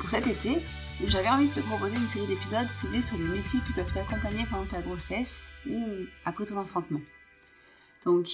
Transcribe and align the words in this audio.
Pour 0.00 0.08
cet 0.08 0.26
été, 0.26 0.56
j'avais 1.06 1.28
envie 1.28 1.46
de 1.46 1.52
te 1.52 1.60
proposer 1.60 1.96
une 1.96 2.06
série 2.06 2.26
d'épisodes 2.26 2.66
ciblés 2.70 3.02
sur 3.02 3.18
les 3.18 3.24
métiers 3.24 3.60
qui 3.66 3.74
peuvent 3.74 3.92
t'accompagner 3.92 4.46
pendant 4.46 4.64
ta 4.64 4.80
grossesse 4.80 5.52
ou 5.68 5.78
après 6.24 6.46
ton 6.46 6.56
enfantement. 6.56 7.02
Donc, 8.06 8.26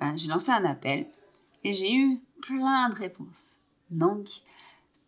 ben, 0.00 0.16
j'ai 0.16 0.28
lancé 0.28 0.50
un 0.50 0.64
appel 0.64 1.06
et 1.64 1.74
j'ai 1.74 1.94
eu 1.94 2.18
plein 2.40 2.88
de 2.88 2.94
réponses. 2.94 3.56
Donc, 3.90 4.26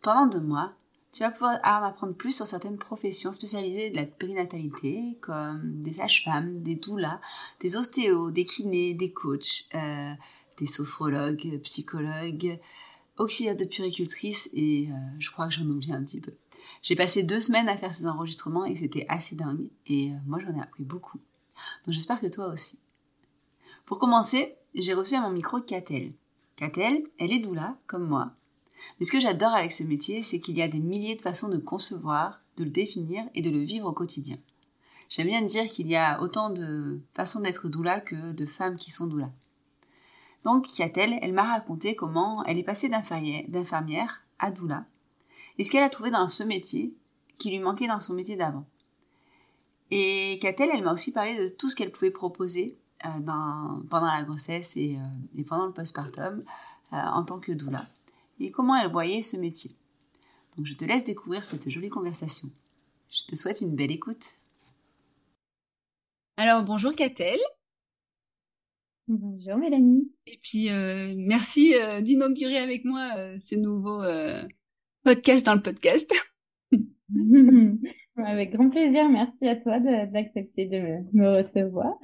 pendant 0.03 0.27
deux 0.27 0.45
mois, 0.45 0.73
tu 1.11 1.23
vas 1.23 1.31
pouvoir 1.31 1.59
en 1.63 1.83
apprendre 1.83 2.13
plus 2.13 2.35
sur 2.35 2.45
certaines 2.45 2.77
professions 2.77 3.33
spécialisées 3.33 3.89
de 3.89 3.95
la 3.95 4.05
périnatalité, 4.05 5.17
comme 5.21 5.81
des 5.81 5.93
sages-femmes, 5.93 6.61
des 6.61 6.75
doulas, 6.75 7.19
des 7.61 7.77
ostéos, 7.77 8.29
des 8.29 8.45
kinés, 8.45 8.93
des 8.93 9.11
coachs, 9.11 9.69
euh, 9.73 10.13
des 10.59 10.67
sophrologues, 10.67 11.59
psychologues, 11.63 12.59
auxiliaires 13.17 13.55
de 13.55 13.65
puricultrices 13.65 14.49
et 14.53 14.89
euh, 14.89 14.95
je 15.19 15.31
crois 15.31 15.47
que 15.47 15.53
j'en 15.53 15.65
oublie 15.65 15.93
un 15.93 16.03
petit 16.03 16.21
peu. 16.21 16.33
J'ai 16.83 16.95
passé 16.95 17.23
deux 17.23 17.39
semaines 17.39 17.69
à 17.69 17.77
faire 17.77 17.93
ces 17.93 18.07
enregistrements 18.07 18.65
et 18.65 18.75
c'était 18.75 19.05
assez 19.07 19.35
dingue 19.35 19.69
et 19.87 20.11
euh, 20.11 20.15
moi 20.25 20.39
j'en 20.39 20.55
ai 20.55 20.61
appris 20.61 20.83
beaucoup. 20.83 21.19
Donc 21.85 21.93
j'espère 21.93 22.19
que 22.19 22.27
toi 22.27 22.47
aussi. 22.47 22.77
Pour 23.85 23.99
commencer, 23.99 24.55
j'ai 24.73 24.93
reçu 24.93 25.15
à 25.15 25.21
mon 25.21 25.29
micro 25.29 25.61
Catel. 25.61 26.13
Catel, 26.55 27.03
elle 27.19 27.31
est 27.31 27.39
doula, 27.39 27.77
comme 27.87 28.07
moi. 28.07 28.31
Mais 28.99 29.05
ce 29.05 29.11
que 29.11 29.19
j'adore 29.19 29.53
avec 29.53 29.71
ce 29.71 29.83
métier, 29.83 30.23
c'est 30.23 30.39
qu'il 30.39 30.57
y 30.57 30.61
a 30.61 30.67
des 30.67 30.79
milliers 30.79 31.15
de 31.15 31.21
façons 31.21 31.49
de 31.49 31.57
concevoir, 31.57 32.41
de 32.57 32.63
le 32.63 32.69
définir 32.69 33.23
et 33.35 33.41
de 33.41 33.49
le 33.49 33.59
vivre 33.59 33.87
au 33.87 33.93
quotidien. 33.93 34.37
J'aime 35.09 35.27
bien 35.27 35.41
dire 35.41 35.65
qu'il 35.67 35.87
y 35.87 35.95
a 35.95 36.21
autant 36.21 36.49
de 36.49 36.99
façons 37.13 37.41
d'être 37.41 37.69
doula 37.69 37.99
que 37.99 38.31
de 38.33 38.45
femmes 38.45 38.77
qui 38.77 38.91
sont 38.91 39.07
doula. 39.07 39.31
Donc, 40.45 40.71
Catel, 40.71 41.17
elle 41.23 41.33
m'a 41.33 41.43
raconté 41.43 41.95
comment 41.95 42.43
elle 42.45 42.59
est 42.59 42.63
passée 42.63 42.87
d'infirmière 42.87 44.21
à 44.37 44.51
doula 44.51 44.85
et 45.57 45.63
ce 45.63 45.71
qu'elle 45.71 45.83
a 45.83 45.89
trouvé 45.89 46.11
dans 46.11 46.27
ce 46.27 46.43
métier 46.43 46.93
qui 47.39 47.49
lui 47.49 47.59
manquait 47.59 47.87
dans 47.87 47.99
son 47.99 48.13
métier 48.13 48.35
d'avant. 48.35 48.65
Et 49.89 50.37
Catel, 50.41 50.69
elle 50.71 50.83
m'a 50.83 50.93
aussi 50.93 51.11
parlé 51.11 51.35
de 51.37 51.47
tout 51.49 51.67
ce 51.67 51.75
qu'elle 51.75 51.91
pouvait 51.91 52.11
proposer 52.11 52.77
euh, 53.05 53.09
pendant 53.89 54.05
la 54.05 54.23
grossesse 54.23 54.77
et, 54.77 54.97
euh, 55.35 55.43
pendant 55.47 55.65
le 55.65 55.73
postpartum 55.73 56.43
euh, 56.93 56.95
en 56.95 57.23
tant 57.23 57.39
que 57.39 57.51
doula 57.51 57.85
et 58.39 58.51
comment 58.51 58.75
elle 58.75 58.91
voyait 58.91 59.23
ce 59.23 59.37
métier. 59.37 59.71
Donc 60.57 60.67
je 60.67 60.73
te 60.73 60.85
laisse 60.85 61.03
découvrir 61.03 61.43
cette 61.43 61.69
jolie 61.69 61.89
conversation. 61.89 62.49
Je 63.09 63.23
te 63.23 63.35
souhaite 63.35 63.61
une 63.61 63.75
belle 63.75 63.91
écoute. 63.91 64.35
Alors 66.37 66.63
bonjour 66.63 66.93
Catel. 66.93 67.39
Bonjour 69.07 69.57
Mélanie. 69.57 70.11
Et 70.27 70.39
puis 70.41 70.69
merci 71.15 71.73
d'inaugurer 72.01 72.57
avec 72.57 72.85
moi 72.85 73.37
ce 73.37 73.55
nouveau 73.55 74.01
podcast 75.03 75.45
dans 75.45 75.55
le 75.55 75.61
podcast. 75.61 76.11
Avec 78.17 78.53
grand 78.53 78.69
plaisir, 78.69 79.09
merci 79.09 79.45
à 79.45 79.55
toi 79.57 79.79
d'accepter 79.79 80.65
de, 80.65 81.03
me 81.13 81.37
recevoir. 81.37 81.95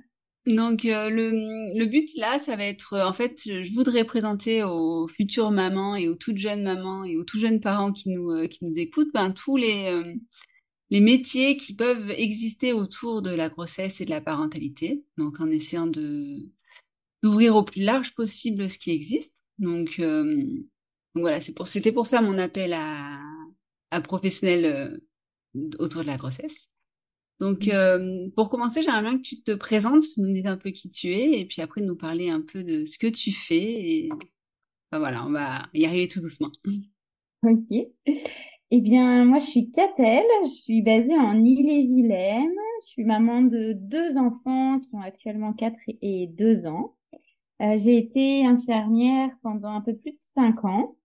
Donc 0.46 0.86
euh, 0.86 1.10
le, 1.10 1.78
le, 1.78 1.86
but 1.86 2.10
là, 2.18 2.40
ça 2.40 2.56
va 2.56 2.66
être 2.66 2.94
euh, 2.94 3.06
en 3.06 3.14
fait, 3.14 3.40
je 3.46 3.74
voudrais 3.76 4.04
présenter 4.06 4.64
aux 4.64 5.08
futures 5.08 5.52
mamans 5.52 5.96
et 5.96 6.08
aux 6.08 6.16
toutes 6.16 6.38
jeunes 6.38 6.64
mamans 6.64 7.06
et 7.06 7.16
aux 7.16 7.24
tout 7.24 7.40
jeunes 7.40 7.62
parents 7.62 7.94
qui 7.94 8.10
nous 8.10 8.32
euh, 8.32 8.48
qui 8.48 8.66
nous 8.66 8.76
écoutent, 8.78 9.14
ben 9.14 9.32
tous 9.32 9.56
les 9.56 10.16
les 10.90 11.00
métiers 11.00 11.58
qui 11.58 11.76
peuvent 11.76 12.10
exister 12.12 12.74
autour 12.74 13.22
de 13.22 13.30
la 13.30 13.50
grossesse 13.50 14.02
et 14.02 14.06
de 14.06 14.10
la 14.10 14.20
parentalité. 14.20 15.04
Donc 15.18 15.40
en 15.40 15.50
essayant 15.50 15.88
de 15.88 16.52
d'ouvrir 17.24 17.56
au 17.56 17.64
plus 17.64 17.82
large 17.82 18.14
possible 18.16 18.70
ce 18.70 18.78
qui 18.78 18.92
existe. 18.92 19.34
Donc 19.60 20.00
donc 21.14 21.24
voilà, 21.24 21.42
c'est 21.42 21.54
pour, 21.54 21.68
c'était 21.68 21.92
pour 21.92 22.08
ça 22.08 22.22
mon 22.22 22.38
appel 22.38 22.74
à, 22.74 23.20
à 23.92 24.02
professionnels 24.02 24.66
euh, 24.66 24.98
autour 25.80 26.02
de 26.02 26.08
la 26.08 26.18
grossesse. 26.18 26.70
Donc, 27.40 27.66
mmh. 27.66 27.72
euh, 27.72 28.30
pour 28.36 28.50
commencer, 28.50 28.82
j'aimerais 28.82 29.02
bien 29.02 29.18
que 29.18 29.24
tu 29.24 29.42
te 29.42 29.52
présentes, 29.52 30.04
nous 30.18 30.32
dises 30.32 30.46
un 30.46 30.58
peu 30.58 30.70
qui 30.70 30.90
tu 30.90 31.12
es, 31.12 31.40
et 31.40 31.46
puis 31.46 31.62
après 31.62 31.82
nous 31.82 31.98
parler 31.98 32.30
un 32.30 32.42
peu 32.42 32.64
de 32.64 32.86
ce 32.86 32.98
que 32.98 33.08
tu 33.08 33.34
fais. 33.34 33.58
Et 33.62 34.10
voilà, 34.92 35.26
on 35.26 35.32
va 35.32 35.68
y 35.74 35.86
arriver 35.86 36.08
tout 36.08 36.22
doucement. 36.22 36.52
Ok. 37.44 37.76
Eh 38.70 38.82
bien, 38.82 39.26
moi, 39.26 39.40
je 39.40 39.48
suis 39.48 39.72
Catel, 39.72 40.24
je 40.46 40.62
suis 40.62 40.84
basée 40.84 41.18
en 41.18 41.44
Ille-et-Vilaine. 41.44 42.54
Je 42.84 42.88
suis 42.90 43.04
maman 43.04 43.42
de 43.42 43.74
deux 43.74 44.16
enfants 44.16 44.80
qui 44.80 44.94
ont 44.94 45.02
actuellement 45.02 45.52
4 45.54 45.76
et 46.04 46.28
2 46.28 46.68
ans. 46.68 46.96
Euh, 47.62 47.78
j'ai 47.78 47.98
été 47.98 48.46
infirmière 48.46 49.30
pendant 49.44 49.70
un 49.70 49.82
peu 49.82 49.96
plus 49.96 50.14
de 50.14 50.18
5 50.36 50.66
ans. 50.66 50.96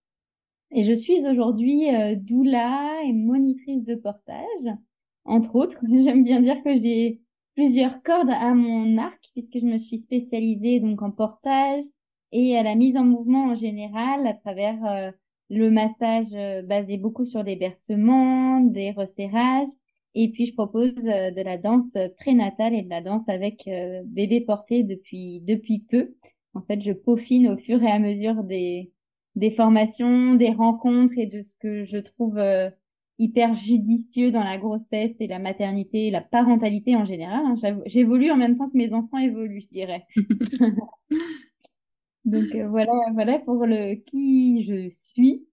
Et 0.73 0.85
je 0.85 0.93
suis 0.95 1.27
aujourd'hui 1.27 1.95
euh, 1.95 2.17
doula 2.17 3.03
et 3.05 3.13
monitrice 3.13 3.85
de 3.85 3.95
portage. 3.95 4.77
entre 5.25 5.55
autres. 5.57 5.79
J'aime 6.05 6.25
bien 6.25 6.41
dire 6.41 6.63
que 6.65 6.79
j'ai 6.79 7.21
plusieurs 7.55 8.03
cordes 8.03 8.31
à 8.31 8.55
mon 8.55 8.99
arc 8.99 9.21
puisque 9.33 9.59
je 9.59 9.67
me 9.67 9.79
suis 9.79 9.99
spécialisée 9.99 10.81
donc 10.81 11.03
en 11.03 11.11
portage 11.11 11.85
et 12.33 12.57
à 12.57 12.63
la 12.63 12.75
mise 12.75 12.97
en 12.97 13.05
mouvement 13.05 13.47
en 13.47 13.57
général 13.57 14.27
à 14.27 14.35
travers 14.35 14.85
euh, 14.87 15.11
le 15.51 15.71
massage 15.71 16.33
basé 16.67 16.97
beaucoup 16.99 17.25
sur 17.25 17.45
des 17.45 17.57
bercements, 17.57 18.61
des 18.61 18.91
resserrages 18.93 19.69
et 20.15 20.31
puis 20.31 20.47
je 20.47 20.55
propose 20.55 20.95
de 20.95 21.43
la 21.43 21.57
danse 21.59 21.97
prénatale 22.19 22.75
et 22.75 22.83
de 22.83 22.91
la 22.91 23.01
danse 23.01 23.29
avec 23.29 23.69
bébé 24.07 24.41
porté 24.41 24.83
depuis 24.83 25.41
depuis 25.41 25.81
peu. 25.81 26.15
En 26.57 26.63
fait, 26.63 26.83
je 26.83 26.93
peaufine 26.93 27.49
au 27.49 27.57
fur 27.57 27.83
et 27.83 27.91
à 27.91 27.99
mesure 27.99 28.45
des 28.45 28.93
des 29.37 29.51
formations, 29.51 30.35
des 30.35 30.51
rencontres 30.51 31.19
et 31.19 31.27
de 31.27 31.43
ce 31.43 31.57
que 31.61 31.85
je 31.85 31.99
trouve 31.99 32.41
hyper 33.19 33.55
judicieux 33.57 34.31
dans 34.31 34.45
la 34.45 34.59
grossesse 34.59 35.15
et 35.21 35.27
la 35.27 35.39
maternité, 35.39 36.11
la 36.11 36.21
parentalité 36.21 36.97
en 36.97 37.05
général. 37.05 37.45
Hein. 37.45 37.81
J'évolue 37.87 38.31
en 38.31 38.37
même 38.37 38.57
temps 38.59 38.69
que 38.69 38.77
mes 38.77 38.93
enfants 38.93 39.19
évoluent, 39.19 39.63
je 39.63 39.69
dirais. 39.69 40.07
Donc 42.25 42.55
euh, 42.55 42.69
voilà, 42.69 42.93
voilà 43.15 43.39
pour 43.39 43.67
le 43.67 43.95
qui 43.95 44.65
je 44.65 44.91
suis. 44.91 45.47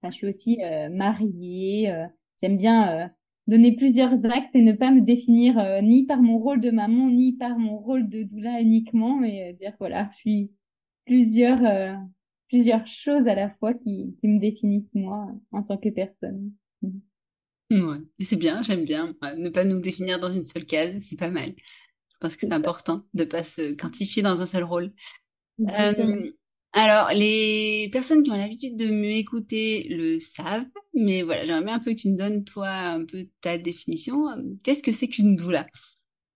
Enfin, 0.00 0.10
je 0.10 0.16
suis 0.16 0.26
aussi 0.28 0.58
euh, 0.62 0.88
mariée. 0.88 1.90
Euh, 1.90 2.06
j'aime 2.40 2.56
bien 2.56 3.10
donner 3.46 3.76
plusieurs 3.76 4.12
axes 4.24 4.54
et 4.54 4.62
ne 4.62 4.72
pas 4.72 4.90
me 4.90 5.00
définir 5.00 5.82
ni 5.82 6.06
par 6.06 6.22
mon 6.22 6.38
rôle 6.38 6.60
de 6.60 6.70
maman 6.70 7.08
ni 7.10 7.32
par 7.32 7.58
mon 7.58 7.78
rôle 7.78 8.08
de 8.08 8.22
doula 8.22 8.60
uniquement, 8.60 9.16
mais 9.16 9.54
dire 9.54 9.74
voilà, 9.78 10.10
je 10.14 10.18
suis 10.18 10.50
plusieurs 11.04 11.98
plusieurs 12.48 12.86
choses 12.86 13.26
à 13.26 13.34
la 13.34 13.50
fois 13.50 13.74
qui, 13.74 14.16
qui 14.20 14.28
me 14.28 14.38
définissent 14.38 14.94
moi 14.94 15.28
en 15.50 15.62
tant 15.62 15.76
que 15.76 15.88
personne. 15.88 16.52
Ouais, 17.70 17.98
c'est 18.24 18.36
bien, 18.36 18.62
j'aime 18.62 18.84
bien. 18.84 19.14
ne 19.36 19.48
pas 19.48 19.64
nous 19.64 19.80
définir 19.80 20.20
dans 20.20 20.30
une 20.30 20.44
seule 20.44 20.66
case, 20.66 21.02
c'est 21.02 21.18
pas 21.18 21.30
mal. 21.30 21.54
Je 21.56 22.16
pense 22.20 22.36
que 22.36 22.46
c'est 22.46 22.52
important 22.52 23.02
de 23.14 23.24
pas 23.24 23.42
se 23.42 23.74
quantifier 23.74 24.22
dans 24.22 24.40
un 24.40 24.46
seul 24.46 24.64
rôle. 24.64 24.92
Euh, 25.60 26.30
alors, 26.74 27.10
les 27.14 27.88
personnes 27.92 28.24
qui 28.24 28.30
ont 28.32 28.36
l'habitude 28.36 28.76
de 28.76 28.90
m'écouter 28.90 29.86
le 29.90 30.18
savent, 30.18 30.66
mais 30.92 31.22
voilà, 31.22 31.44
j'aimerais 31.44 31.64
bien 31.64 31.74
un 31.74 31.78
peu 31.78 31.92
que 31.92 32.00
tu 32.00 32.08
nous 32.08 32.16
donnes, 32.16 32.42
toi, 32.42 32.68
un 32.68 33.04
peu 33.04 33.28
ta 33.40 33.58
définition. 33.58 34.24
Qu'est-ce 34.64 34.82
que 34.82 34.90
c'est 34.90 35.06
qu'une 35.06 35.36
doula? 35.36 35.66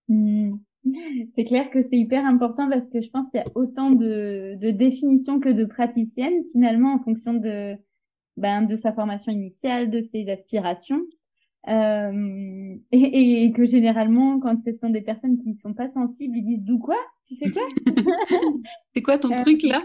Hmm. 0.09 0.55
C'est 1.37 1.45
clair 1.45 1.71
que 1.71 1.83
c'est 1.83 1.99
hyper 1.99 2.25
important 2.25 2.71
parce 2.71 2.89
que 2.89 3.03
je 3.03 3.11
pense 3.11 3.29
qu'il 3.31 3.41
y 3.41 3.43
a 3.43 3.51
autant 3.57 3.91
de, 3.91 4.57
de 4.61 4.71
définitions 4.71 5.41
que 5.41 5.49
de 5.49 5.65
praticiennes, 5.65 6.45
finalement, 6.53 6.95
en 6.95 7.03
fonction 7.03 7.35
de, 7.35 7.75
ben, 8.37 8.63
de 8.63 8.77
sa 8.77 8.93
formation 8.93 9.33
initiale, 9.33 9.91
de 9.91 10.03
ses 10.13 10.31
aspirations. 10.31 11.03
Euh, 11.69 12.77
et, 12.93 13.45
et, 13.45 13.53
que 13.53 13.67
généralement, 13.67 14.39
quand 14.39 14.57
ce 14.65 14.73
sont 14.79 14.89
des 14.89 15.03
personnes 15.03 15.39
qui 15.39 15.49
ne 15.51 15.59
sont 15.59 15.75
pas 15.75 15.91
sensibles, 15.91 16.37
ils 16.37 16.45
disent 16.45 16.65
d'où 16.65 16.79
quoi? 16.79 16.97
Tu 17.27 17.37
fais 17.37 17.51
quoi? 17.51 17.63
C'est 18.95 19.03
quoi 19.03 19.19
ton 19.19 19.33
euh, 19.33 19.43
truc 19.43 19.63
là? 19.65 19.83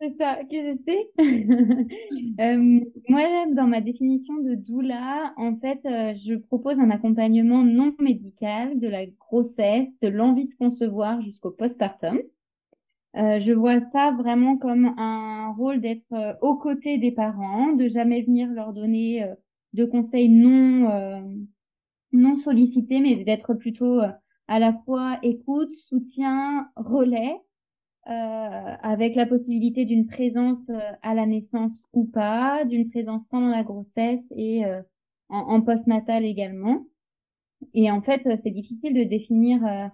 C'est 0.00 0.14
ça, 0.18 0.36
que 0.44 0.56
je 0.56 0.76
sais. 0.84 1.10
euh, 2.40 2.80
moi, 3.08 3.22
dans 3.54 3.66
ma 3.66 3.80
définition 3.80 4.34
de 4.42 4.54
doula, 4.54 5.32
en 5.38 5.56
fait, 5.56 5.80
euh, 5.86 6.14
je 6.16 6.34
propose 6.34 6.78
un 6.78 6.90
accompagnement 6.90 7.64
non 7.64 7.94
médical 7.98 8.78
de 8.78 8.88
la 8.88 9.06
grossesse, 9.06 9.88
de 10.02 10.08
l'envie 10.08 10.48
de 10.48 10.54
concevoir 10.56 11.22
jusqu'au 11.22 11.50
postpartum. 11.50 12.20
Euh, 13.16 13.40
je 13.40 13.52
vois 13.52 13.80
ça 13.92 14.12
vraiment 14.12 14.58
comme 14.58 14.94
un 14.98 15.52
rôle 15.56 15.80
d'être 15.80 16.12
euh, 16.12 16.34
aux 16.42 16.56
côtés 16.56 16.98
des 16.98 17.12
parents, 17.12 17.72
de 17.72 17.88
jamais 17.88 18.22
venir 18.22 18.48
leur 18.50 18.74
donner 18.74 19.26
de 19.72 19.84
conseils 19.86 20.28
non 20.28 21.46
non 22.12 22.36
sollicités, 22.36 23.00
mais 23.00 23.16
d'être 23.24 23.54
plutôt 23.54 24.00
à 24.48 24.58
la 24.58 24.72
fois 24.84 25.18
écoute, 25.22 25.72
soutien, 25.72 26.70
relais, 26.76 27.36
avec 28.06 29.14
la 29.16 29.26
possibilité 29.26 29.84
d'une 29.84 30.06
présence 30.06 30.70
à 31.02 31.14
la 31.14 31.26
naissance 31.26 31.72
ou 31.92 32.04
pas, 32.04 32.64
d'une 32.64 32.88
présence 32.88 33.26
pendant 33.26 33.48
la 33.48 33.64
grossesse 33.64 34.24
et 34.36 34.64
en, 35.28 35.38
en 35.38 35.60
post-natal 35.60 36.24
également. 36.24 36.86
Et 37.74 37.90
en 37.90 38.00
fait, 38.02 38.22
c'est 38.42 38.50
difficile 38.50 38.94
de 38.94 39.04
définir 39.04 39.90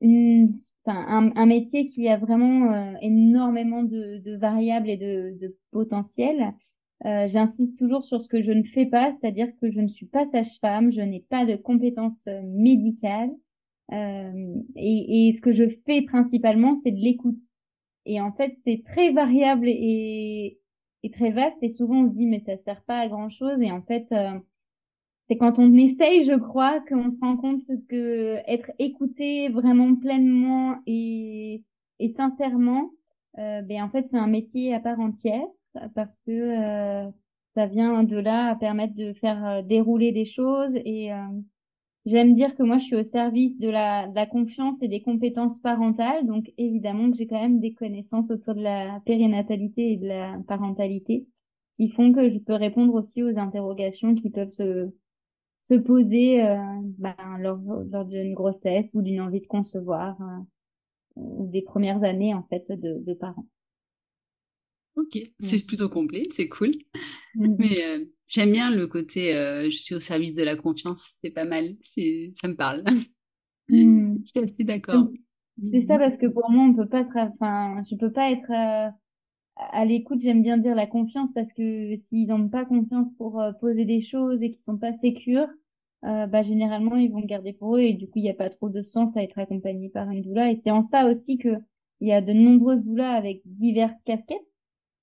une, 0.00 0.52
un, 0.86 1.32
un, 1.34 1.46
métier 1.46 1.88
qui 1.88 2.08
a 2.08 2.16
vraiment 2.16 2.72
euh, 2.72 2.92
énormément 3.00 3.82
de, 3.82 4.18
de, 4.18 4.36
variables 4.36 4.90
et 4.90 4.96
de, 4.96 5.36
de 5.40 5.56
potentiel. 5.70 6.54
Euh, 7.04 7.28
J'insiste 7.28 7.78
toujours 7.78 8.04
sur 8.04 8.22
ce 8.22 8.28
que 8.28 8.42
je 8.42 8.52
ne 8.52 8.62
fais 8.62 8.86
pas, 8.86 9.12
c'est-à-dire 9.12 9.48
que 9.60 9.70
je 9.70 9.80
ne 9.80 9.88
suis 9.88 10.06
pas 10.06 10.26
sage-femme, 10.30 10.92
je 10.92 11.00
n'ai 11.00 11.20
pas 11.28 11.46
de 11.46 11.56
compétences 11.56 12.26
euh, 12.26 12.42
médicales. 12.44 13.30
Euh, 13.92 14.54
et, 14.76 15.28
et, 15.28 15.36
ce 15.36 15.40
que 15.40 15.52
je 15.52 15.64
fais 15.86 16.02
principalement, 16.02 16.80
c'est 16.84 16.92
de 16.92 17.00
l'écoute. 17.00 17.40
Et 18.04 18.20
en 18.20 18.32
fait, 18.32 18.56
c'est 18.64 18.82
très 18.84 19.12
variable 19.12 19.68
et, 19.68 20.58
et, 21.02 21.10
très 21.10 21.30
vaste. 21.30 21.56
Et 21.62 21.70
souvent, 21.70 22.04
on 22.04 22.10
se 22.10 22.14
dit, 22.16 22.26
mais 22.26 22.42
ça 22.46 22.56
sert 22.64 22.82
pas 22.82 22.98
à 23.00 23.08
grand-chose. 23.08 23.60
Et 23.60 23.70
en 23.72 23.82
fait, 23.82 24.06
euh, 24.12 24.38
c'est 25.28 25.36
quand 25.36 25.58
on 25.58 25.72
essaye, 25.74 26.24
je 26.24 26.36
crois, 26.38 26.80
qu'on 26.88 27.10
se 27.10 27.20
rend 27.20 27.36
compte 27.36 27.62
que 27.88 28.38
être 28.46 28.70
écouté 28.78 29.48
vraiment 29.48 29.94
pleinement 29.96 30.78
et, 30.86 31.64
et 31.98 32.12
sincèrement, 32.16 32.90
euh, 33.38 33.60
ben 33.62 33.82
en 33.82 33.90
fait 33.90 34.06
c'est 34.10 34.16
un 34.16 34.26
métier 34.26 34.74
à 34.74 34.80
part 34.80 34.98
entière 34.98 35.46
parce 35.94 36.18
que 36.20 36.30
euh, 36.30 37.10
ça 37.54 37.66
vient 37.66 38.02
de 38.02 38.16
là 38.16 38.50
à 38.50 38.56
permettre 38.56 38.94
de 38.94 39.12
faire 39.14 39.44
euh, 39.44 39.62
dérouler 39.62 40.12
des 40.12 40.24
choses 40.24 40.72
et 40.74 41.10
j'aime 42.06 42.34
dire 42.34 42.54
que 42.56 42.62
moi 42.62 42.78
je 42.78 42.84
suis 42.84 42.96
au 42.96 43.04
service 43.04 43.58
de 43.58 43.68
la, 43.68 44.08
de 44.08 44.14
la 44.14 44.26
confiance 44.26 44.76
et 44.82 44.88
des 44.88 45.02
compétences 45.02 45.60
parentales 45.60 46.26
donc 46.26 46.52
évidemment 46.58 47.10
que 47.10 47.16
j'ai 47.18 47.26
quand 47.26 47.40
même 47.40 47.60
des 47.60 47.74
connaissances 47.74 48.30
autour 48.30 48.54
de 48.54 48.62
la 48.62 49.00
périnatalité 49.04 49.92
et 49.92 49.96
de 49.98 50.06
la 50.06 50.38
parentalité 50.48 51.26
qui 51.78 51.90
font 51.90 52.12
que 52.12 52.30
je 52.30 52.38
peux 52.38 52.54
répondre 52.54 52.94
aussi 52.94 53.22
aux 53.22 53.36
interrogations 53.38 54.14
qui 54.14 54.30
peuvent 54.30 54.50
se 54.50 54.90
se 55.66 55.74
poser 55.74 56.44
euh, 56.44 56.56
ben, 56.98 57.16
lors, 57.40 57.58
lors 57.90 58.04
d'une 58.04 58.34
grossesse 58.34 58.88
ou 58.94 59.02
d'une 59.02 59.20
envie 59.20 59.40
de 59.40 59.46
concevoir 59.46 60.16
euh, 60.20 60.42
ou 61.16 61.48
des 61.48 61.62
premières 61.62 62.04
années 62.04 62.34
en 62.34 62.44
fait 62.44 62.70
de, 62.70 63.02
de 63.04 63.14
parents. 63.14 63.46
Ok, 64.96 65.18
c'est 65.40 65.66
plutôt 65.66 65.88
complet, 65.90 66.22
c'est 66.34 66.48
cool. 66.48 66.70
Mm. 67.34 67.56
Mais 67.58 67.84
euh, 67.84 68.04
j'aime 68.26 68.52
bien 68.52 68.70
le 68.70 68.86
côté 68.86 69.32
je 69.32 69.76
suis 69.76 69.94
au 69.94 70.00
service 70.00 70.34
de 70.34 70.42
la 70.42 70.56
confiance, 70.56 71.16
c'est 71.22 71.30
pas 71.30 71.44
mal, 71.44 71.76
c'est 71.82 72.32
ça 72.40 72.48
me 72.48 72.56
parle. 72.56 72.84
Mm. 73.68 74.18
je 74.24 74.30
suis 74.30 74.38
assez 74.38 74.62
d'accord. 74.62 75.08
C'est 75.72 75.86
ça 75.86 75.98
parce 75.98 76.16
que 76.18 76.26
pour 76.26 76.48
moi 76.50 76.66
on 76.66 76.74
peut 76.74 76.88
pas 76.88 77.00
être, 77.00 77.16
enfin 77.16 77.82
je 77.90 77.96
peux 77.96 78.12
pas 78.12 78.30
être 78.30 78.92
à 79.56 79.84
l'écoute, 79.84 80.20
j'aime 80.20 80.42
bien 80.42 80.58
dire 80.58 80.74
la 80.74 80.86
confiance 80.86 81.32
parce 81.32 81.52
que 81.52 81.96
s'ils 81.96 82.28
n'ont 82.28 82.48
pas 82.48 82.64
confiance 82.64 83.10
pour 83.16 83.40
euh, 83.40 83.52
poser 83.52 83.84
des 83.84 84.00
choses 84.00 84.42
et 84.42 84.50
qu'ils 84.50 84.62
sont 84.62 84.76
pas 84.76 84.92
sécures, 84.98 85.48
euh, 86.04 86.26
bah, 86.26 86.42
généralement 86.42 86.96
ils 86.96 87.10
vont 87.10 87.20
le 87.20 87.26
garder 87.26 87.52
pour 87.52 87.76
eux 87.76 87.80
et 87.80 87.94
du 87.94 88.06
coup 88.06 88.18
il 88.18 88.22
n'y 88.22 88.30
a 88.30 88.34
pas 88.34 88.50
trop 88.50 88.68
de 88.68 88.82
sens 88.82 89.16
à 89.16 89.22
être 89.22 89.38
accompagné 89.38 89.88
par 89.88 90.10
une 90.10 90.22
doula 90.22 90.50
et 90.50 90.60
c'est 90.62 90.70
en 90.70 90.82
ça 90.84 91.10
aussi 91.10 91.38
que 91.38 91.56
il 92.00 92.08
y 92.08 92.12
a 92.12 92.20
de 92.20 92.32
nombreuses 92.34 92.82
doulas 92.84 93.12
avec 93.12 93.40
diverses 93.46 93.98
casquettes 94.04 94.46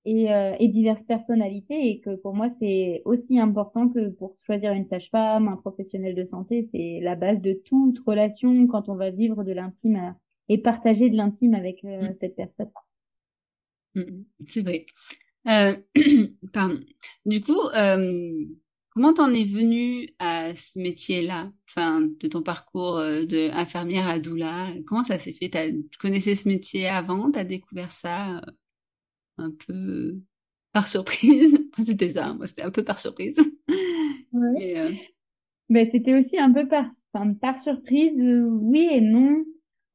et, 0.06 0.34
euh, 0.34 0.56
et 0.60 0.68
diverses 0.68 1.04
personnalités 1.04 1.90
et 1.90 2.00
que 2.00 2.16
pour 2.16 2.36
moi 2.36 2.50
c'est 2.60 3.02
aussi 3.06 3.40
important 3.40 3.90
que 3.90 4.10
pour 4.10 4.38
choisir 4.42 4.74
une 4.74 4.86
sage-femme, 4.86 5.48
un 5.48 5.58
professionnel 5.58 6.16
de 6.16 6.26
santé, 6.26 6.68
c'est 6.72 7.00
la 7.02 7.16
base 7.16 7.42
de 7.42 7.54
toute 7.54 8.00
relation 8.00 8.68
quand 8.68 8.90
on 8.90 8.96
va 8.96 9.12
vivre 9.12 9.44
de 9.44 9.52
l'intime 9.52 10.16
et 10.50 10.58
partager 10.58 11.10
de 11.10 11.16
l'intime 11.16 11.54
avec 11.54 11.84
mmh. 11.84 12.16
cette 12.20 12.36
personne. 12.36 12.70
Mmh, 13.96 14.24
c'est 14.48 14.62
vrai. 14.62 14.86
Euh, 15.48 15.76
pardon. 16.54 16.80
Du 17.26 17.42
coup, 17.42 17.60
euh, 17.76 18.46
comment 18.90 19.14
t'en 19.14 19.34
es 19.34 19.46
venue 19.46 20.08
à 20.20 20.56
ce 20.56 20.80
métier-là, 20.80 21.52
enfin, 21.70 22.02
de 22.02 22.28
ton 22.28 22.42
parcours 22.42 22.98
euh, 22.98 23.26
de 23.26 23.50
infirmière 23.52 24.08
à 24.08 24.20
doula 24.20 24.70
Comment 24.86 25.04
ça 25.04 25.20
s'est 25.20 25.34
fait? 25.34 25.50
Tu 25.92 25.98
connaissais 26.00 26.36
ce 26.36 26.48
métier 26.48 26.88
avant? 26.88 27.32
T'as 27.32 27.44
découvert 27.44 27.92
ça 27.92 28.38
euh, 28.38 28.42
un 29.38 29.52
peu 29.52 30.16
par 30.72 30.88
surprise 30.88 31.58
C'était 31.86 32.12
ça, 32.12 32.34
moi 32.34 32.48
c'était 32.48 32.64
un 32.64 32.72
peu 32.72 32.84
par 32.84 33.00
surprise. 33.00 33.38
Ouais. 34.34 34.78
Euh, 34.78 34.92
ben, 35.70 35.88
c'était 35.92 36.20
aussi 36.20 36.38
un 36.38 36.52
peu 36.52 36.68
par, 36.68 36.88
enfin, 37.14 37.34
par 37.34 37.60
surprise, 37.60 38.14
oui 38.18 38.88
et 38.92 39.02
non. 39.02 39.44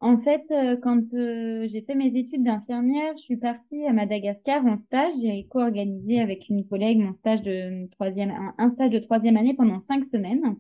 En 0.01 0.19
fait, 0.19 0.45
euh, 0.53 0.77
quand 0.81 1.13
euh, 1.15 1.67
j'ai 1.73 1.83
fait 1.83 1.97
mes 1.97 2.17
études 2.17 2.45
d'infirmière, 2.45 3.17
je 3.17 3.23
suis 3.23 3.37
partie 3.37 3.85
à 3.85 3.93
Madagascar 3.93 4.65
en 4.65 4.77
stage. 4.77 5.13
J'ai 5.21 5.47
co-organisé 5.49 6.21
avec 6.21 6.49
une 6.49 6.67
collègue 6.67 6.99
mon 6.99 7.15
stage 7.15 7.43
de 7.43 7.89
troisième, 7.91 8.33
un, 8.59 8.71
stage 8.71 8.91
de 8.91 9.01
troisième 9.01 9.37
année 9.37 9.55
pendant 9.55 9.81
cinq 9.83 10.05
semaines. 10.05 10.57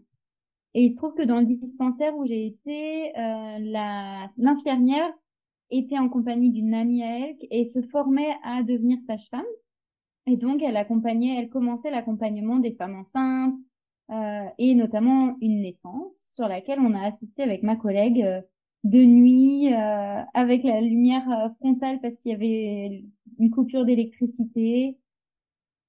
Et 0.74 0.84
il 0.84 0.90
se 0.90 0.96
trouve 0.96 1.14
que 1.14 1.22
dans 1.22 1.38
le 1.38 1.46
dispensaire 1.46 2.16
où 2.16 2.26
j'ai 2.26 2.46
été, 2.46 3.12
l'infirmière 4.36 5.12
était 5.70 5.98
en 5.98 6.08
compagnie 6.08 6.50
d'une 6.50 6.74
amie 6.74 7.02
à 7.02 7.18
elle 7.18 7.36
et 7.50 7.66
se 7.66 7.82
formait 7.82 8.34
à 8.42 8.62
devenir 8.62 8.98
sage-femme. 9.06 9.44
Et 10.26 10.36
donc, 10.36 10.62
elle 10.62 10.76
accompagnait, 10.76 11.38
elle 11.38 11.48
commençait 11.48 11.90
l'accompagnement 11.90 12.58
des 12.58 12.72
femmes 12.72 12.96
enceintes, 12.96 13.54
et 14.58 14.74
notamment 14.74 15.36
une 15.40 15.62
naissance 15.62 16.12
sur 16.34 16.48
laquelle 16.48 16.80
on 16.80 16.94
a 16.94 17.06
assisté 17.06 17.42
avec 17.42 17.62
ma 17.62 17.76
collègue 17.76 18.26
de 18.84 19.04
nuit 19.04 19.68
avec 20.34 20.62
la 20.62 20.80
lumière 20.80 21.52
frontale 21.58 22.00
parce 22.00 22.14
qu'il 22.16 22.32
y 22.32 22.34
avait 22.34 23.04
une 23.38 23.50
coupure 23.50 23.84
d'électricité 23.84 24.96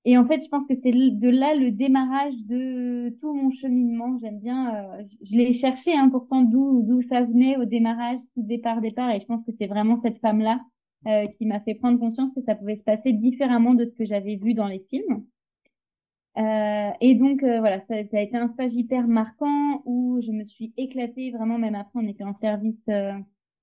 et 0.09 0.17
en 0.17 0.25
fait, 0.25 0.41
je 0.43 0.49
pense 0.49 0.65
que 0.65 0.73
c'est 0.73 0.91
de 0.91 1.29
là 1.29 1.53
le 1.53 1.69
démarrage 1.69 2.33
de 2.45 3.15
tout 3.21 3.31
mon 3.31 3.51
cheminement. 3.51 4.17
J'aime 4.17 4.39
bien, 4.39 4.73
euh, 4.73 5.03
je 5.21 5.35
l'ai 5.35 5.53
cherché 5.53 5.95
hein, 5.95 6.09
pourtant 6.09 6.41
d'où 6.41 6.81
d'où 6.81 7.03
ça 7.03 7.21
venait 7.21 7.57
au 7.57 7.65
démarrage, 7.65 8.19
tout 8.33 8.41
départ 8.41 8.81
départ. 8.81 9.11
Et 9.11 9.19
je 9.19 9.27
pense 9.27 9.43
que 9.43 9.51
c'est 9.59 9.67
vraiment 9.67 10.01
cette 10.01 10.17
femme-là 10.17 10.61
euh, 11.05 11.27
qui 11.27 11.45
m'a 11.45 11.59
fait 11.59 11.75
prendre 11.75 11.99
conscience 11.99 12.33
que 12.33 12.41
ça 12.41 12.55
pouvait 12.55 12.77
se 12.77 12.83
passer 12.83 13.13
différemment 13.13 13.75
de 13.75 13.85
ce 13.85 13.93
que 13.93 14.03
j'avais 14.03 14.37
vu 14.37 14.55
dans 14.55 14.65
les 14.65 14.79
films. 14.89 15.25
Euh, 16.39 16.89
et 17.01 17.13
donc 17.13 17.43
voilà, 17.43 17.79
ça, 17.81 17.93
a 17.93 18.21
été 18.21 18.35
un 18.35 18.49
stage 18.49 18.73
hyper 18.73 19.07
marquant 19.07 19.83
où 19.85 20.19
je 20.25 20.31
me 20.31 20.43
suis 20.43 20.73
éclatée 20.75 21.29
vraiment. 21.29 21.59
Même 21.59 21.75
après, 21.75 21.99
on 21.99 22.07
était 22.07 22.23
en 22.23 22.33
service 22.33 22.89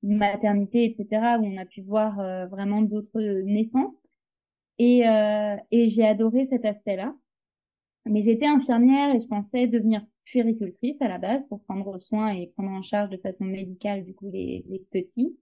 maternité, 0.05 0.85
etc., 0.85 1.38
où 1.41 1.45
on 1.45 1.57
a 1.57 1.65
pu 1.65 1.83
voir 1.83 2.15
vraiment 2.49 2.83
d'autres 2.83 3.43
naissances. 3.43 4.05
Et, 4.78 5.09
euh, 5.09 5.56
et 5.71 5.88
j'ai 5.88 6.06
adoré 6.06 6.47
cet 6.50 6.64
aspect-là. 6.64 7.14
Mais 8.04 8.23
j'étais 8.23 8.47
infirmière 8.47 9.14
et 9.14 9.21
je 9.21 9.26
pensais 9.26 9.66
devenir 9.66 10.02
puéricultrice 10.25 11.00
à 11.00 11.09
la 11.09 11.18
base 11.18 11.42
pour 11.49 11.62
prendre 11.64 11.99
soin 12.00 12.30
et 12.30 12.49
prendre 12.56 12.71
en 12.71 12.83
charge 12.83 13.11
de 13.11 13.16
façon 13.16 13.45
médicale 13.45 14.04
du 14.04 14.14
coup 14.14 14.30
les, 14.30 14.64
les 14.68 14.80
petits. 14.90 15.37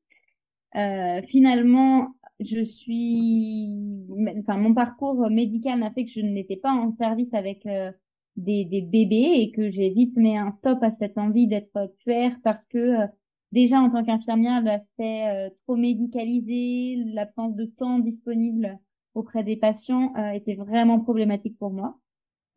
Euh, 0.76 1.22
finalement, 1.28 2.14
je 2.40 2.64
suis, 2.64 4.06
enfin 4.38 4.56
mon 4.58 4.74
parcours 4.74 5.30
médical 5.30 5.78
m'a 5.78 5.92
fait 5.92 6.04
que 6.04 6.10
je 6.10 6.20
n'étais 6.20 6.56
pas 6.56 6.72
en 6.72 6.92
service 6.92 7.32
avec 7.32 7.64
euh, 7.66 7.92
des, 8.36 8.64
des, 8.64 8.82
bébés 8.82 9.34
et 9.36 9.52
que 9.52 9.70
j'ai 9.70 9.90
vite 9.90 10.16
mis 10.16 10.36
un 10.36 10.52
stop 10.52 10.82
à 10.82 10.90
cette 10.98 11.18
envie 11.18 11.46
d'être 11.46 11.94
puère 12.04 12.36
parce 12.42 12.66
que 12.66 12.78
euh, 12.78 13.06
déjà 13.52 13.80
en 13.80 13.90
tant 13.90 14.04
qu'infirmière 14.04 14.62
l'aspect 14.62 15.28
euh, 15.28 15.50
trop 15.62 15.76
médicalisé, 15.76 16.96
l'absence 17.12 17.54
de 17.54 17.66
temps 17.66 18.00
disponible 18.00 18.78
auprès 19.14 19.44
des 19.44 19.56
patients 19.56 20.12
euh, 20.16 20.30
était 20.30 20.54
vraiment 20.54 21.00
problématique 21.00 21.58
pour 21.58 21.70
moi. 21.70 21.98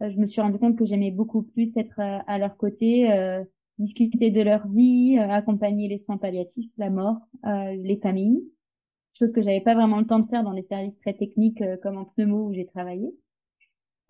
Euh, 0.02 0.10
je 0.10 0.18
me 0.18 0.26
suis 0.26 0.42
rendu 0.42 0.60
compte 0.60 0.78
que 0.78 0.86
j'aimais 0.86 1.12
beaucoup 1.12 1.44
plus 1.44 1.76
être 1.78 2.00
euh, 2.00 2.20
à 2.28 2.38
leur 2.38 2.58
côté, 2.58 3.10
discuter 3.78 4.32
de 4.32 4.42
leur 4.42 4.68
vie, 4.68 5.18
accompagner 5.20 5.88
les 5.88 6.00
soins 6.00 6.18
palliatifs, 6.18 6.72
la 6.78 6.90
mort, 6.90 7.18
les 7.44 8.00
familles, 8.02 8.44
chose 9.14 9.32
que 9.32 9.44
j'avais 9.44 9.62
pas 9.62 9.76
vraiment 9.76 10.00
le 10.00 10.08
temps 10.08 10.20
de 10.20 10.28
faire 10.30 10.44
dans 10.44 10.52
les 10.52 10.64
services 10.64 10.98
très 11.00 11.14
techniques 11.14 11.62
comme 11.84 11.98
en 11.98 12.06
pneumo 12.06 12.48
où 12.48 12.54
j'ai 12.54 12.66
travaillé. 12.66 13.14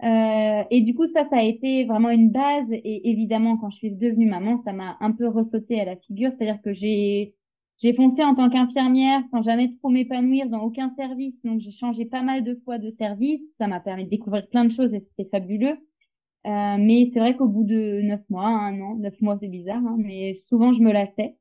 Euh, 0.03 0.63
et 0.69 0.81
du 0.81 0.93
coup, 0.93 1.07
ça, 1.07 1.27
ça 1.29 1.37
a 1.37 1.43
été 1.43 1.85
vraiment 1.85 2.09
une 2.09 2.31
base. 2.31 2.67
Et 2.71 3.09
évidemment, 3.09 3.57
quand 3.57 3.69
je 3.71 3.77
suis 3.77 3.91
devenue 3.91 4.27
maman, 4.27 4.59
ça 4.59 4.73
m'a 4.73 4.97
un 4.99 5.11
peu 5.11 5.27
ressauté 5.27 5.79
à 5.79 5.85
la 5.85 5.95
figure. 5.95 6.31
C'est-à-dire 6.37 6.61
que 6.61 6.73
j'ai 6.73 7.35
j'ai 7.79 7.93
foncé 7.93 8.23
en 8.23 8.35
tant 8.35 8.49
qu'infirmière 8.49 9.21
sans 9.29 9.43
jamais 9.43 9.73
trop 9.77 9.89
m'épanouir 9.89 10.49
dans 10.49 10.61
aucun 10.63 10.91
service. 10.95 11.35
Donc, 11.43 11.61
j'ai 11.61 11.71
changé 11.71 12.05
pas 12.05 12.23
mal 12.23 12.43
de 12.43 12.55
fois 12.65 12.77
de 12.79 12.91
service. 12.91 13.41
Ça 13.59 13.67
m'a 13.67 13.79
permis 13.79 14.05
de 14.05 14.09
découvrir 14.09 14.47
plein 14.49 14.65
de 14.65 14.71
choses 14.71 14.93
et 14.93 14.99
c'était 14.99 15.29
fabuleux. 15.29 15.77
Euh, 16.47 16.77
mais 16.79 17.11
c'est 17.13 17.19
vrai 17.19 17.35
qu'au 17.35 17.47
bout 17.47 17.63
de 17.65 18.01
neuf 18.01 18.21
mois, 18.29 18.47
un 18.47 18.79
an, 18.81 18.95
neuf 18.95 19.19
mois, 19.21 19.37
c'est 19.39 19.47
bizarre, 19.49 19.83
hein, 19.85 19.97
mais 19.99 20.35
souvent, 20.49 20.73
je 20.73 20.81
me 20.81 20.91
lassais. 20.91 21.35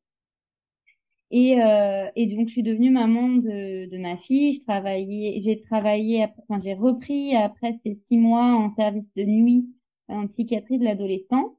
Et, 1.30 1.60
euh, 1.60 2.08
et 2.16 2.26
donc, 2.26 2.48
je 2.48 2.52
suis 2.52 2.62
devenue 2.62 2.90
maman 2.90 3.28
de, 3.28 3.86
de 3.90 3.98
ma 3.98 4.16
fille. 4.18 4.54
Je 4.54 4.60
travaillais, 4.60 5.40
j'ai 5.42 5.60
travaillé, 5.62 6.24
enfin, 6.48 6.60
j'ai 6.62 6.74
repris 6.74 7.34
après 7.34 7.78
ces 7.84 7.98
six 8.08 8.16
mois 8.18 8.54
en 8.54 8.70
service 8.74 9.12
de 9.16 9.24
nuit 9.24 9.66
en 10.08 10.26
psychiatrie 10.28 10.78
de 10.78 10.84
l'adolescent. 10.84 11.56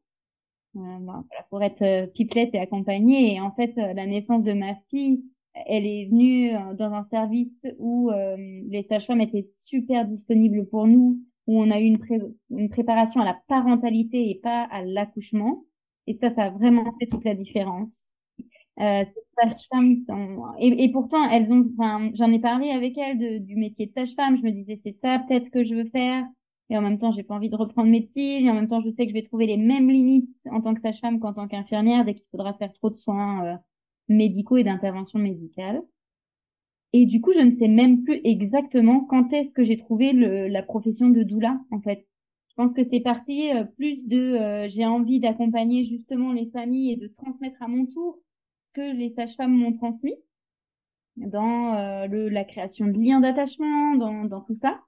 Euh, 0.77 1.11
pour 1.49 1.63
être 1.63 1.81
euh, 1.81 2.07
pipelette 2.07 2.53
et 2.53 2.59
accompagnée. 2.59 3.35
Et 3.35 3.41
en 3.41 3.51
fait, 3.51 3.73
euh, 3.77 3.93
la 3.93 4.05
naissance 4.05 4.43
de 4.43 4.53
ma 4.53 4.75
fille, 4.89 5.23
elle 5.65 5.85
est 5.85 6.05
venue 6.05 6.51
dans 6.77 6.93
un 6.93 7.03
service 7.05 7.65
où 7.79 8.11
les 8.37 8.85
sages-femmes 8.87 9.21
étaient 9.21 9.49
super 9.55 10.05
disponibles 10.05 10.67
pour 10.67 10.85
nous, 10.85 11.19
où 11.47 11.59
on 11.59 11.71
a 11.71 11.79
eu 11.79 11.97
une, 12.51 12.69
préparation 12.69 13.21
à 13.21 13.25
la 13.25 13.39
parentalité 13.47 14.29
et 14.29 14.35
pas 14.35 14.67
à 14.69 14.83
l'accouchement. 14.83 15.63
Et 16.05 16.13
ça, 16.21 16.31
ça 16.35 16.43
a 16.43 16.49
vraiment 16.51 16.93
fait 16.99 17.07
toute 17.07 17.25
la 17.25 17.33
différence. 17.33 18.07
Euh, 18.79 19.03
sont... 19.71 20.05
et, 20.59 20.91
pourtant, 20.91 21.27
elles 21.27 21.51
ont, 21.51 21.67
enfin, 21.75 22.11
j'en 22.13 22.31
ai 22.31 22.39
parlé 22.39 22.69
avec 22.69 22.95
elles 22.95 23.43
du 23.43 23.55
métier 23.55 23.87
de 23.87 23.93
sage-femme. 23.93 24.37
Je 24.37 24.43
me 24.43 24.51
disais, 24.51 24.79
c'est 24.83 24.97
ça 25.01 25.23
peut-être 25.27 25.49
que 25.49 25.65
je 25.65 25.73
veux 25.73 25.89
faire 25.89 26.23
et 26.69 26.77
en 26.77 26.81
même 26.81 26.97
temps, 26.97 27.11
j'ai 27.11 27.23
pas 27.23 27.35
envie 27.35 27.49
de 27.49 27.55
reprendre 27.55 27.89
médecine, 27.89 28.45
et 28.45 28.49
en 28.49 28.53
même 28.53 28.67
temps, 28.67 28.81
je 28.81 28.89
sais 28.89 29.05
que 29.05 29.09
je 29.09 29.13
vais 29.13 29.21
trouver 29.23 29.47
les 29.47 29.57
mêmes 29.57 29.89
limites 29.89 30.35
en 30.51 30.61
tant 30.61 30.73
que 30.73 30.81
sage-femme 30.81 31.19
qu'en 31.19 31.33
tant 31.33 31.47
qu'infirmière 31.47 32.03
dès 32.03 32.13
qu'il 32.15 32.25
faudra 32.31 32.53
faire 32.55 32.73
trop 32.73 32.89
de 32.89 32.95
soins 32.95 33.45
euh, 33.45 33.55
médicaux 34.09 34.57
et 34.57 34.63
d'intervention 34.63 35.19
médicale. 35.19 35.81
Et 36.93 37.05
du 37.05 37.21
coup, 37.21 37.31
je 37.33 37.39
ne 37.39 37.51
sais 37.51 37.67
même 37.67 38.03
plus 38.03 38.19
exactement 38.23 39.01
quand 39.05 39.31
est-ce 39.31 39.53
que 39.53 39.63
j'ai 39.63 39.77
trouvé 39.77 40.13
la 40.13 40.63
profession 40.63 41.09
de 41.09 41.23
doula, 41.23 41.59
en 41.71 41.79
fait. 41.79 42.05
Je 42.49 42.55
pense 42.55 42.73
que 42.73 42.83
c'est 42.83 43.01
parti 43.01 43.51
euh, 43.53 43.63
plus 43.63 44.07
de 44.07 44.17
euh, 44.17 44.67
j'ai 44.69 44.85
envie 44.85 45.19
d'accompagner 45.19 45.85
justement 45.85 46.33
les 46.33 46.49
familles 46.49 46.93
et 46.93 46.95
de 46.97 47.07
transmettre 47.07 47.61
à 47.61 47.67
mon 47.67 47.85
tour 47.85 48.19
que 48.73 48.81
les 48.81 49.11
sages-femmes 49.11 49.55
m'ont 49.55 49.73
transmis 49.73 50.15
dans 51.15 52.07
le, 52.07 52.29
la 52.29 52.43
création 52.43 52.85
de 52.85 52.99
liens 52.99 53.19
d'attachement, 53.19 53.95
dans 53.95 54.41
tout 54.41 54.53
ça. 54.53 54.79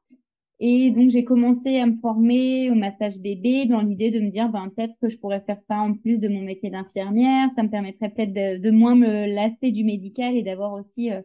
Et 0.62 0.92
donc, 0.92 1.10
j'ai 1.10 1.24
commencé 1.24 1.78
à 1.78 1.86
me 1.86 1.98
former 2.02 2.70
au 2.70 2.76
massage 2.76 3.18
bébé 3.18 3.66
dans 3.66 3.82
l'idée 3.82 4.12
de 4.12 4.20
me 4.20 4.30
dire, 4.30 4.50
ben, 4.50 4.70
peut-être 4.76 4.94
que 5.02 5.10
je 5.10 5.18
pourrais 5.18 5.42
faire 5.42 5.62
ça 5.70 5.78
en 5.78 5.94
plus 5.94 6.18
de 6.18 6.28
mon 6.28 6.42
métier 6.42 6.70
d'infirmière. 6.70 7.50
Ça 7.56 7.64
me 7.64 7.70
permettrait 7.70 8.10
peut-être 8.10 8.34
de, 8.34 8.58
de, 8.58 8.72
moins 8.72 8.96
me 8.96 9.26
lasser 9.34 9.72
du 9.72 9.86
médical 9.86 10.36
et 10.36 10.44
d'avoir 10.44 10.74
aussi 10.74 11.12
euh, 11.12 11.22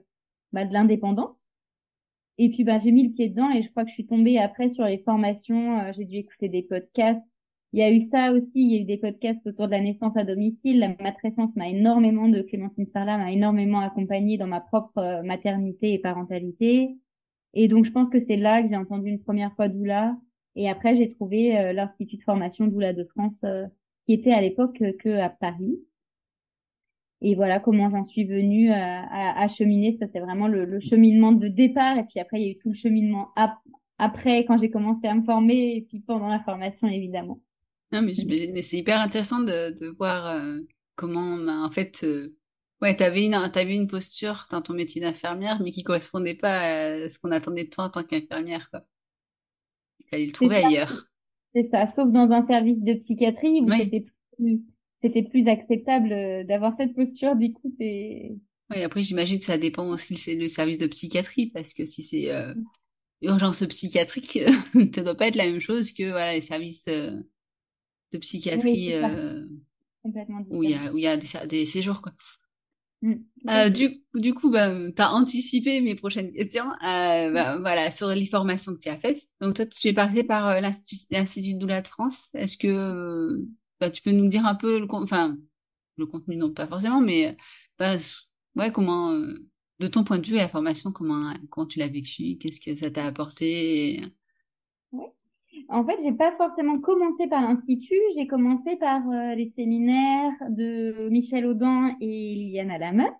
bah, 0.52 0.64
de 0.64 0.72
l'indépendance. 0.72 1.40
Et 2.38 2.48
puis, 2.50 2.64
ben, 2.64 2.80
j'ai 2.80 2.92
mis 2.92 3.04
le 3.08 3.12
pied 3.12 3.28
dedans 3.28 3.50
et 3.50 3.62
je 3.62 3.70
crois 3.70 3.84
que 3.84 3.90
je 3.90 3.94
suis 3.94 4.06
tombée 4.06 4.38
après 4.38 4.68
sur 4.68 4.84
les 4.84 4.98
formations. 4.98 5.80
Euh, 5.80 5.92
j'ai 5.96 6.04
dû 6.04 6.16
écouter 6.16 6.48
des 6.48 6.62
podcasts. 6.62 7.24
Il 7.72 7.80
y 7.80 7.82
a 7.82 7.90
eu 7.90 8.02
ça 8.02 8.32
aussi. 8.32 8.50
Il 8.54 8.72
y 8.72 8.76
a 8.78 8.80
eu 8.82 8.84
des 8.84 8.98
podcasts 8.98 9.44
autour 9.46 9.66
de 9.66 9.72
la 9.72 9.80
naissance 9.80 10.16
à 10.16 10.22
domicile. 10.22 10.78
La 10.78 10.94
matrescence 11.00 11.56
m'a 11.56 11.68
énormément, 11.68 12.28
de 12.28 12.40
Clémentine 12.42 12.86
Sarlat 12.92 13.18
m'a 13.18 13.32
énormément 13.32 13.80
accompagnée 13.80 14.38
dans 14.38 14.46
ma 14.46 14.60
propre 14.60 14.98
euh, 14.98 15.22
maternité 15.22 15.92
et 15.92 15.98
parentalité. 15.98 16.96
Et 17.54 17.68
donc, 17.68 17.86
je 17.86 17.90
pense 17.90 18.10
que 18.10 18.18
c'est 18.26 18.36
là 18.36 18.62
que 18.62 18.68
j'ai 18.68 18.76
entendu 18.76 19.08
une 19.08 19.22
première 19.22 19.54
fois 19.54 19.68
Doula. 19.68 20.16
Et 20.56 20.68
après, 20.68 20.96
j'ai 20.96 21.10
trouvé 21.10 21.56
euh, 21.56 21.72
l'Institut 21.72 22.16
de 22.16 22.22
formation 22.22 22.66
Doula 22.66 22.92
de 22.92 23.04
France, 23.04 23.40
euh, 23.44 23.66
qui 24.06 24.12
était 24.12 24.32
à 24.32 24.40
l'époque 24.40 24.82
euh, 24.82 24.92
que 24.98 25.08
à 25.20 25.28
Paris. 25.28 25.78
Et 27.20 27.36
voilà 27.36 27.60
comment 27.60 27.88
j'en 27.90 28.04
suis 28.04 28.24
venue 28.24 28.70
à, 28.70 29.40
à, 29.40 29.48
cheminer. 29.48 29.96
Ça, 29.98 30.06
c'est 30.12 30.20
vraiment 30.20 30.48
le, 30.48 30.64
le, 30.64 30.80
cheminement 30.80 31.32
de 31.32 31.48
départ. 31.48 31.96
Et 31.96 32.04
puis 32.04 32.20
après, 32.20 32.40
il 32.40 32.44
y 32.44 32.48
a 32.48 32.52
eu 32.52 32.58
tout 32.58 32.70
le 32.70 32.76
cheminement 32.76 33.30
après, 33.96 34.44
quand 34.44 34.58
j'ai 34.58 34.70
commencé 34.70 35.06
à 35.06 35.14
me 35.14 35.22
former, 35.22 35.76
et 35.76 35.82
puis 35.82 36.00
pendant 36.00 36.26
la 36.26 36.40
formation, 36.40 36.88
évidemment. 36.88 37.40
Non, 37.92 38.02
mais, 38.02 38.12
mais 38.52 38.62
c'est 38.62 38.76
hyper 38.76 39.00
intéressant 39.00 39.38
de, 39.38 39.70
de 39.78 39.86
voir 39.96 40.36
comment, 40.96 41.38
bah, 41.38 41.52
en 41.52 41.70
fait, 41.70 42.04
Ouais, 42.84 42.94
t'avais 42.94 43.24
une, 43.24 43.32
avais 43.32 43.74
une 43.74 43.86
posture 43.86 44.46
dans 44.50 44.60
ton 44.60 44.74
métier 44.74 45.00
d'infirmière, 45.00 45.58
mais 45.62 45.70
qui 45.70 45.82
correspondait 45.82 46.34
pas 46.34 46.60
à 46.60 47.08
ce 47.08 47.18
qu'on 47.18 47.30
attendait 47.32 47.64
de 47.64 47.70
toi 47.70 47.84
en 47.84 47.88
tant 47.88 48.04
qu'infirmière, 48.04 48.68
quoi. 48.68 48.84
Il 50.00 50.06
fallait 50.10 50.26
le 50.26 50.32
trouver 50.32 50.56
ailleurs. 50.56 51.06
C'est 51.54 51.70
ça, 51.70 51.86
sauf 51.86 52.12
dans 52.12 52.30
un 52.30 52.46
service 52.46 52.82
de 52.82 52.92
psychiatrie 52.92 53.62
où 53.62 53.72
c'était 53.72 54.04
plus, 54.36 54.60
c'était 55.00 55.22
plus 55.22 55.48
acceptable 55.48 56.12
euh, 56.12 56.44
d'avoir 56.44 56.76
cette 56.76 56.94
posture, 56.94 57.36
du 57.36 57.54
coup, 57.54 57.74
c'est... 57.78 58.36
Oui, 58.68 58.82
après, 58.82 59.02
j'imagine 59.02 59.38
que 59.38 59.46
ça 59.46 59.56
dépend 59.56 59.88
aussi 59.88 60.16
du 60.36 60.48
service 60.50 60.76
de 60.76 60.86
psychiatrie, 60.86 61.46
parce 61.46 61.72
que 61.72 61.86
si 61.86 62.02
c'est 62.02 62.30
euh, 62.32 62.52
urgence 63.22 63.64
psychiatrique, 63.64 64.38
ça 64.94 65.02
doit 65.02 65.14
pas 65.14 65.28
être 65.28 65.36
la 65.36 65.46
même 65.46 65.60
chose 65.60 65.90
que 65.90 66.10
voilà, 66.10 66.34
les 66.34 66.42
services 66.42 66.86
euh, 66.88 67.18
de 68.12 68.18
psychiatrie 68.18 68.92
où 70.50 70.62
il 70.62 70.70
y 70.70 70.74
a, 70.74 70.92
où 70.92 70.98
il 70.98 71.04
y 71.04 71.06
a 71.06 71.16
des, 71.16 71.46
des 71.48 71.64
séjours, 71.64 72.02
quoi. 72.02 72.12
Mm. 73.04 73.16
Euh, 73.50 73.68
du, 73.68 74.02
du 74.14 74.32
coup, 74.32 74.50
bah, 74.50 74.70
tu 74.70 75.02
as 75.02 75.12
anticipé 75.12 75.82
mes 75.82 75.94
prochaines 75.94 76.32
questions. 76.32 76.70
Euh, 76.82 77.30
bah, 77.30 77.58
voilà, 77.58 77.90
sur 77.90 78.08
les 78.08 78.24
formations 78.24 78.74
que 78.74 78.80
tu 78.80 78.88
as 78.88 78.98
faites. 78.98 79.20
Donc, 79.42 79.56
toi, 79.56 79.66
tu 79.66 79.88
es 79.88 79.92
passé 79.92 80.24
par 80.24 80.48
euh, 80.48 80.60
l'Institut 80.60 81.54
de 81.54 81.58
Doula 81.58 81.82
de 81.82 81.88
France. 81.88 82.30
Est-ce 82.34 82.56
que 82.56 82.66
euh, 82.66 83.46
bah, 83.78 83.90
tu 83.90 84.00
peux 84.00 84.10
nous 84.10 84.28
dire 84.28 84.46
un 84.46 84.54
peu 84.54 84.78
le, 84.78 84.86
enfin, 84.90 85.36
le 85.98 86.06
contenu, 86.06 86.36
non 86.36 86.50
pas 86.50 86.66
forcément, 86.66 87.02
mais 87.02 87.36
bah, 87.78 87.96
ouais, 88.56 88.72
comment, 88.72 89.12
euh, 89.12 89.46
de 89.80 89.88
ton 89.88 90.02
point 90.02 90.18
de 90.18 90.26
vue, 90.26 90.36
la 90.36 90.48
formation, 90.48 90.90
comment, 90.90 91.34
comment 91.50 91.66
tu 91.66 91.80
l'as 91.80 91.88
vécu 91.88 92.38
Qu'est-ce 92.38 92.60
que 92.60 92.74
ça 92.74 92.90
t'a 92.90 93.04
apporté 93.04 94.02
en 95.68 95.84
fait, 95.84 95.96
j'ai 96.02 96.12
pas 96.12 96.32
forcément 96.36 96.78
commencé 96.80 97.26
par 97.28 97.42
l'institut, 97.42 98.00
j'ai 98.16 98.26
commencé 98.26 98.76
par 98.76 99.08
euh, 99.08 99.34
les 99.34 99.52
séminaires 99.56 100.32
de 100.50 101.08
Michel 101.10 101.46
Audin 101.46 101.96
et 102.00 102.34
Liliana 102.34 102.78
Lameuse, 102.78 103.10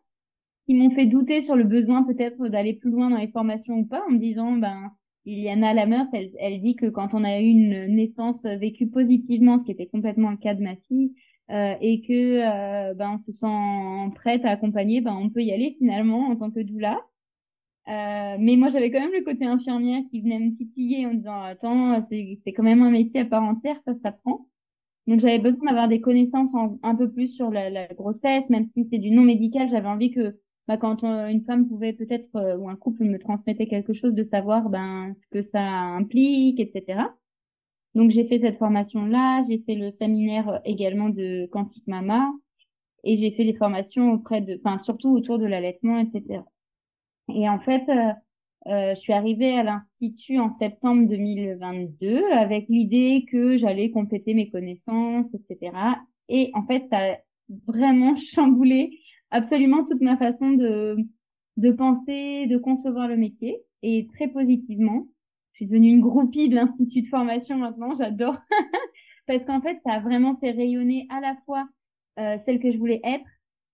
qui 0.67 0.75
m'ont 0.75 0.91
fait 0.91 1.07
douter 1.07 1.43
sur 1.43 1.57
le 1.57 1.65
besoin 1.65 2.03
peut-être 2.05 2.49
d'aller 2.49 2.75
plus 2.75 2.91
loin 2.91 3.11
dans 3.11 3.19
les 3.19 3.29
formations 3.29 3.75
ou 3.75 3.87
pas, 3.87 4.03
en 4.09 4.13
me 4.13 4.19
disant 4.19 4.53
ben 4.53 4.91
Iliana 5.27 5.73
Lamers, 5.73 6.07
elle, 6.13 6.31
elle 6.39 6.61
dit 6.61 6.77
que 6.77 6.87
quand 6.87 7.15
on 7.15 7.25
a 7.25 7.41
eu 7.41 7.47
une 7.47 7.87
naissance 7.95 8.45
vécue 8.45 8.89
positivement, 8.89 9.59
ce 9.59 9.65
qui 9.65 9.73
était 9.73 9.87
complètement 9.87 10.31
le 10.31 10.37
cas 10.37 10.55
de 10.55 10.63
ma 10.63 10.77
fille, 10.77 11.15
euh, 11.51 11.75
et 11.81 12.03
que 12.03 12.91
euh, 12.91 12.95
ben, 12.95 13.21
on 13.21 13.33
se 13.33 13.39
sent 13.39 14.15
prête 14.17 14.45
à 14.45 14.51
accompagner, 14.51 15.01
ben, 15.01 15.15
on 15.15 15.31
peut 15.31 15.43
y 15.43 15.53
aller 15.53 15.77
finalement 15.79 16.29
en 16.29 16.37
tant 16.37 16.51
que 16.51 16.61
doula. 16.61 17.01
Euh, 17.89 18.37
mais 18.39 18.57
moi, 18.57 18.71
j'avais 18.71 18.91
quand 18.91 19.01
même 19.01 19.13
le 19.13 19.25
côté 19.25 19.45
infirmière 19.45 20.03
qui 20.11 20.23
venait 20.23 20.39
me 20.39 20.57
titiller 20.57 21.07
en 21.07 21.15
disant 21.15 21.43
attends, 21.43 22.07
c'est 22.11 22.53
quand 22.53 22.63
même 22.63 22.83
un 22.83 22.91
métier 22.91 23.21
à 23.21 23.25
part 23.27 23.43
entière, 23.43 23.77
ça 23.87 23.95
s'apprend. 24.03 24.49
Donc 25.07 25.21
j'avais 25.21 25.39
besoin 25.39 25.67
d'avoir 25.67 25.89
des 25.89 26.01
connaissances 26.01 26.53
un 26.83 26.95
peu 26.95 27.11
plus 27.11 27.29
sur 27.29 27.51
la, 27.51 27.69
la 27.71 27.87
grossesse, 27.89 28.49
même 28.49 28.67
si 28.67 28.89
c'est 28.91 28.99
du 28.99 29.11
non 29.11 29.23
médical, 29.23 29.69
j'avais 29.71 29.89
envie 29.89 30.11
que 30.11 30.39
bah, 30.67 30.79
quand 30.79 31.03
une 31.05 31.45
femme 31.45 31.69
pouvait 31.69 31.93
peut-être 31.93 32.35
euh, 32.37 32.57
ou 32.57 32.69
un 32.71 32.77
couple 32.77 33.05
me 33.05 33.19
transmettait 33.19 33.67
quelque 33.67 33.93
chose, 33.93 34.15
de 34.15 34.25
savoir 34.25 34.71
ben 34.71 35.15
ce 35.23 35.29
que 35.29 35.43
ça 35.43 35.61
implique, 35.61 36.59
etc. 36.61 37.03
Donc 37.95 38.11
j'ai 38.11 38.27
fait 38.27 38.41
cette 38.41 38.59
formation-là, 38.59 39.43
j'ai 39.49 39.59
fait 39.67 39.75
le 39.75 39.91
séminaire 39.91 40.61
également 40.65 41.11
de 41.11 41.47
Quantique 41.53 41.87
Mama 41.87 42.33
et 43.05 43.17
j'ai 43.17 43.31
fait 43.33 43.45
des 43.45 43.55
formations 43.55 44.13
auprès 44.15 44.41
de, 44.41 44.59
enfin 44.65 44.79
surtout 44.79 45.11
autour 45.11 45.39
de 45.39 45.47
l'allaitement, 45.47 45.99
etc. 45.99 46.43
Et 47.29 47.49
en 47.49 47.59
fait, 47.61 47.89
euh, 47.89 48.13
euh, 48.67 48.95
je 48.95 49.01
suis 49.01 49.13
arrivée 49.13 49.53
à 49.59 49.63
l'institut 49.63 50.39
en 50.39 50.51
septembre 50.59 51.07
2022 51.09 52.25
avec 52.33 52.67
l'idée 52.69 53.27
que 53.31 53.59
j'allais 53.59 53.91
compléter 53.91 54.35
mes 54.35 54.51
connaissances, 54.51 55.35
etc. 55.35 55.73
Et 56.29 56.51
en 56.55 56.67
fait, 56.67 56.85
ça 56.91 57.13
a 57.13 57.17
vraiment 57.67 58.17
chamboulé 58.35 58.99
absolument 59.31 59.85
toute 59.85 60.01
ma 60.01 60.17
façon 60.17 60.53
de, 60.53 60.97
de 61.57 61.71
penser, 61.73 62.47
de 62.47 62.57
concevoir 62.57 63.09
le 63.09 63.17
métier 63.17 63.59
et 63.83 64.07
très 64.15 64.29
positivement. 64.29 65.07
Je 65.53 65.59
suis 65.59 65.67
devenue 65.67 65.91
une 65.91 66.01
groupie 66.01 66.49
de 66.49 66.57
l'institut 66.57 67.03
de 67.03 67.09
formation 67.09 67.59
maintenant, 67.59 67.95
j'adore. 67.99 68.39
Parce 69.27 69.45
qu'en 69.45 69.61
fait, 69.61 69.79
ça 69.85 69.95
a 69.95 70.01
vraiment 70.01 70.37
fait 70.37 70.51
rayonner 70.51 71.07
à 71.11 71.21
la 71.21 71.37
fois 71.45 71.69
euh, 72.19 72.39
celle 72.45 72.61
que 72.61 72.71
je 72.71 72.79
voulais 72.79 73.01
être. 73.05 73.27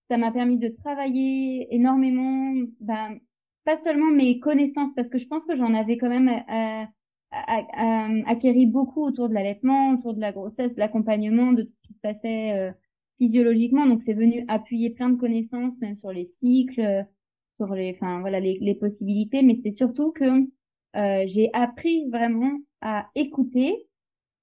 Ça 0.09 0.17
m'a 0.17 0.31
permis 0.31 0.57
de 0.57 0.67
travailler 0.67 1.73
énormément, 1.73 2.53
ben, 2.81 3.19
pas 3.63 3.77
seulement 3.77 4.11
mes 4.11 4.39
connaissances, 4.39 4.93
parce 4.95 5.09
que 5.09 5.17
je 5.17 5.27
pense 5.27 5.45
que 5.45 5.55
j'en 5.55 5.73
avais 5.73 5.97
quand 5.97 6.09
même 6.09 6.29
euh, 6.29 8.23
acquéri 8.25 8.65
beaucoup 8.65 9.01
autour 9.03 9.29
de 9.29 9.33
l'allaitement, 9.33 9.91
autour 9.91 10.13
de 10.13 10.19
la 10.19 10.31
grossesse, 10.31 10.73
de 10.73 10.79
l'accompagnement, 10.79 11.53
de 11.53 11.63
tout 11.63 11.71
ce 11.81 11.87
qui 11.87 11.93
se 11.93 11.99
passait 11.99 12.51
euh, 12.53 12.71
physiologiquement. 13.17 13.85
Donc, 13.85 14.01
c'est 14.05 14.13
venu 14.13 14.45
appuyer 14.47 14.89
plein 14.89 15.09
de 15.09 15.17
connaissances, 15.17 15.79
même 15.79 15.95
sur 15.95 16.11
les 16.11 16.25
cycles, 16.25 17.05
sur 17.53 17.73
les, 17.73 17.93
enfin 17.95 18.19
voilà, 18.21 18.39
les, 18.39 18.57
les 18.61 18.75
possibilités. 18.75 19.43
Mais 19.43 19.59
c'est 19.63 19.71
surtout 19.71 20.11
que 20.11 20.47
euh, 20.95 21.23
j'ai 21.27 21.49
appris 21.53 22.09
vraiment 22.09 22.57
à 22.81 23.09
écouter. 23.15 23.87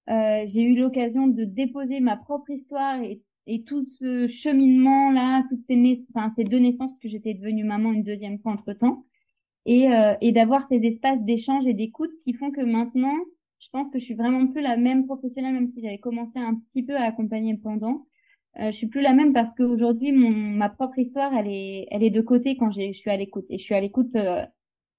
Euh, 0.08 0.44
j'ai 0.46 0.62
eu 0.62 0.74
l'occasion 0.76 1.26
de 1.26 1.44
déposer 1.44 2.00
ma 2.00 2.16
propre 2.16 2.50
histoire 2.50 3.02
et, 3.02 3.20
et 3.46 3.64
tout 3.64 3.84
ce 3.84 4.26
cheminement 4.26 5.10
là, 5.10 5.44
toutes 5.50 5.66
ces, 5.66 6.06
ces 6.36 6.44
deux 6.44 6.58
naissances 6.58 6.96
que 7.02 7.08
j'étais 7.08 7.34
devenue 7.34 7.64
maman 7.64 7.92
une 7.92 8.04
deuxième 8.04 8.38
fois 8.38 8.52
entre 8.52 8.72
temps, 8.72 9.04
et, 9.66 9.92
euh, 9.92 10.14
et 10.20 10.32
d'avoir 10.32 10.66
ces 10.68 10.76
espaces 10.84 11.20
d'échange 11.22 11.66
et 11.66 11.74
d'écoute 11.74 12.10
qui 12.22 12.34
font 12.34 12.50
que 12.50 12.60
maintenant, 12.60 13.16
je 13.58 13.68
pense 13.72 13.90
que 13.90 13.98
je 13.98 14.04
suis 14.04 14.14
vraiment 14.14 14.46
plus 14.46 14.62
la 14.62 14.76
même 14.76 15.06
professionnelle, 15.06 15.54
même 15.54 15.70
si 15.74 15.82
j'avais 15.82 15.98
commencé 15.98 16.38
un 16.38 16.54
petit 16.54 16.82
peu 16.82 16.96
à 16.96 17.04
accompagner 17.04 17.56
pendant. 17.56 18.06
Euh, 18.60 18.70
je 18.70 18.76
suis 18.76 18.86
plus 18.86 19.02
la 19.02 19.12
même 19.12 19.32
parce 19.32 19.54
qu'aujourd'hui, 19.54 20.12
ma 20.12 20.68
propre 20.68 20.98
histoire, 20.98 21.32
elle 21.34 21.48
est, 21.48 21.86
elle 21.90 22.02
est 22.02 22.10
de 22.10 22.20
côté 22.20 22.56
quand 22.56 22.70
je 22.70 22.92
suis 22.92 23.10
à 23.10 23.16
l'écoute. 23.16 23.46
Et 23.50 23.58
je 23.58 23.62
suis 23.64 23.74
à 23.74 23.80
l'écoute 23.80 24.14
euh, 24.16 24.44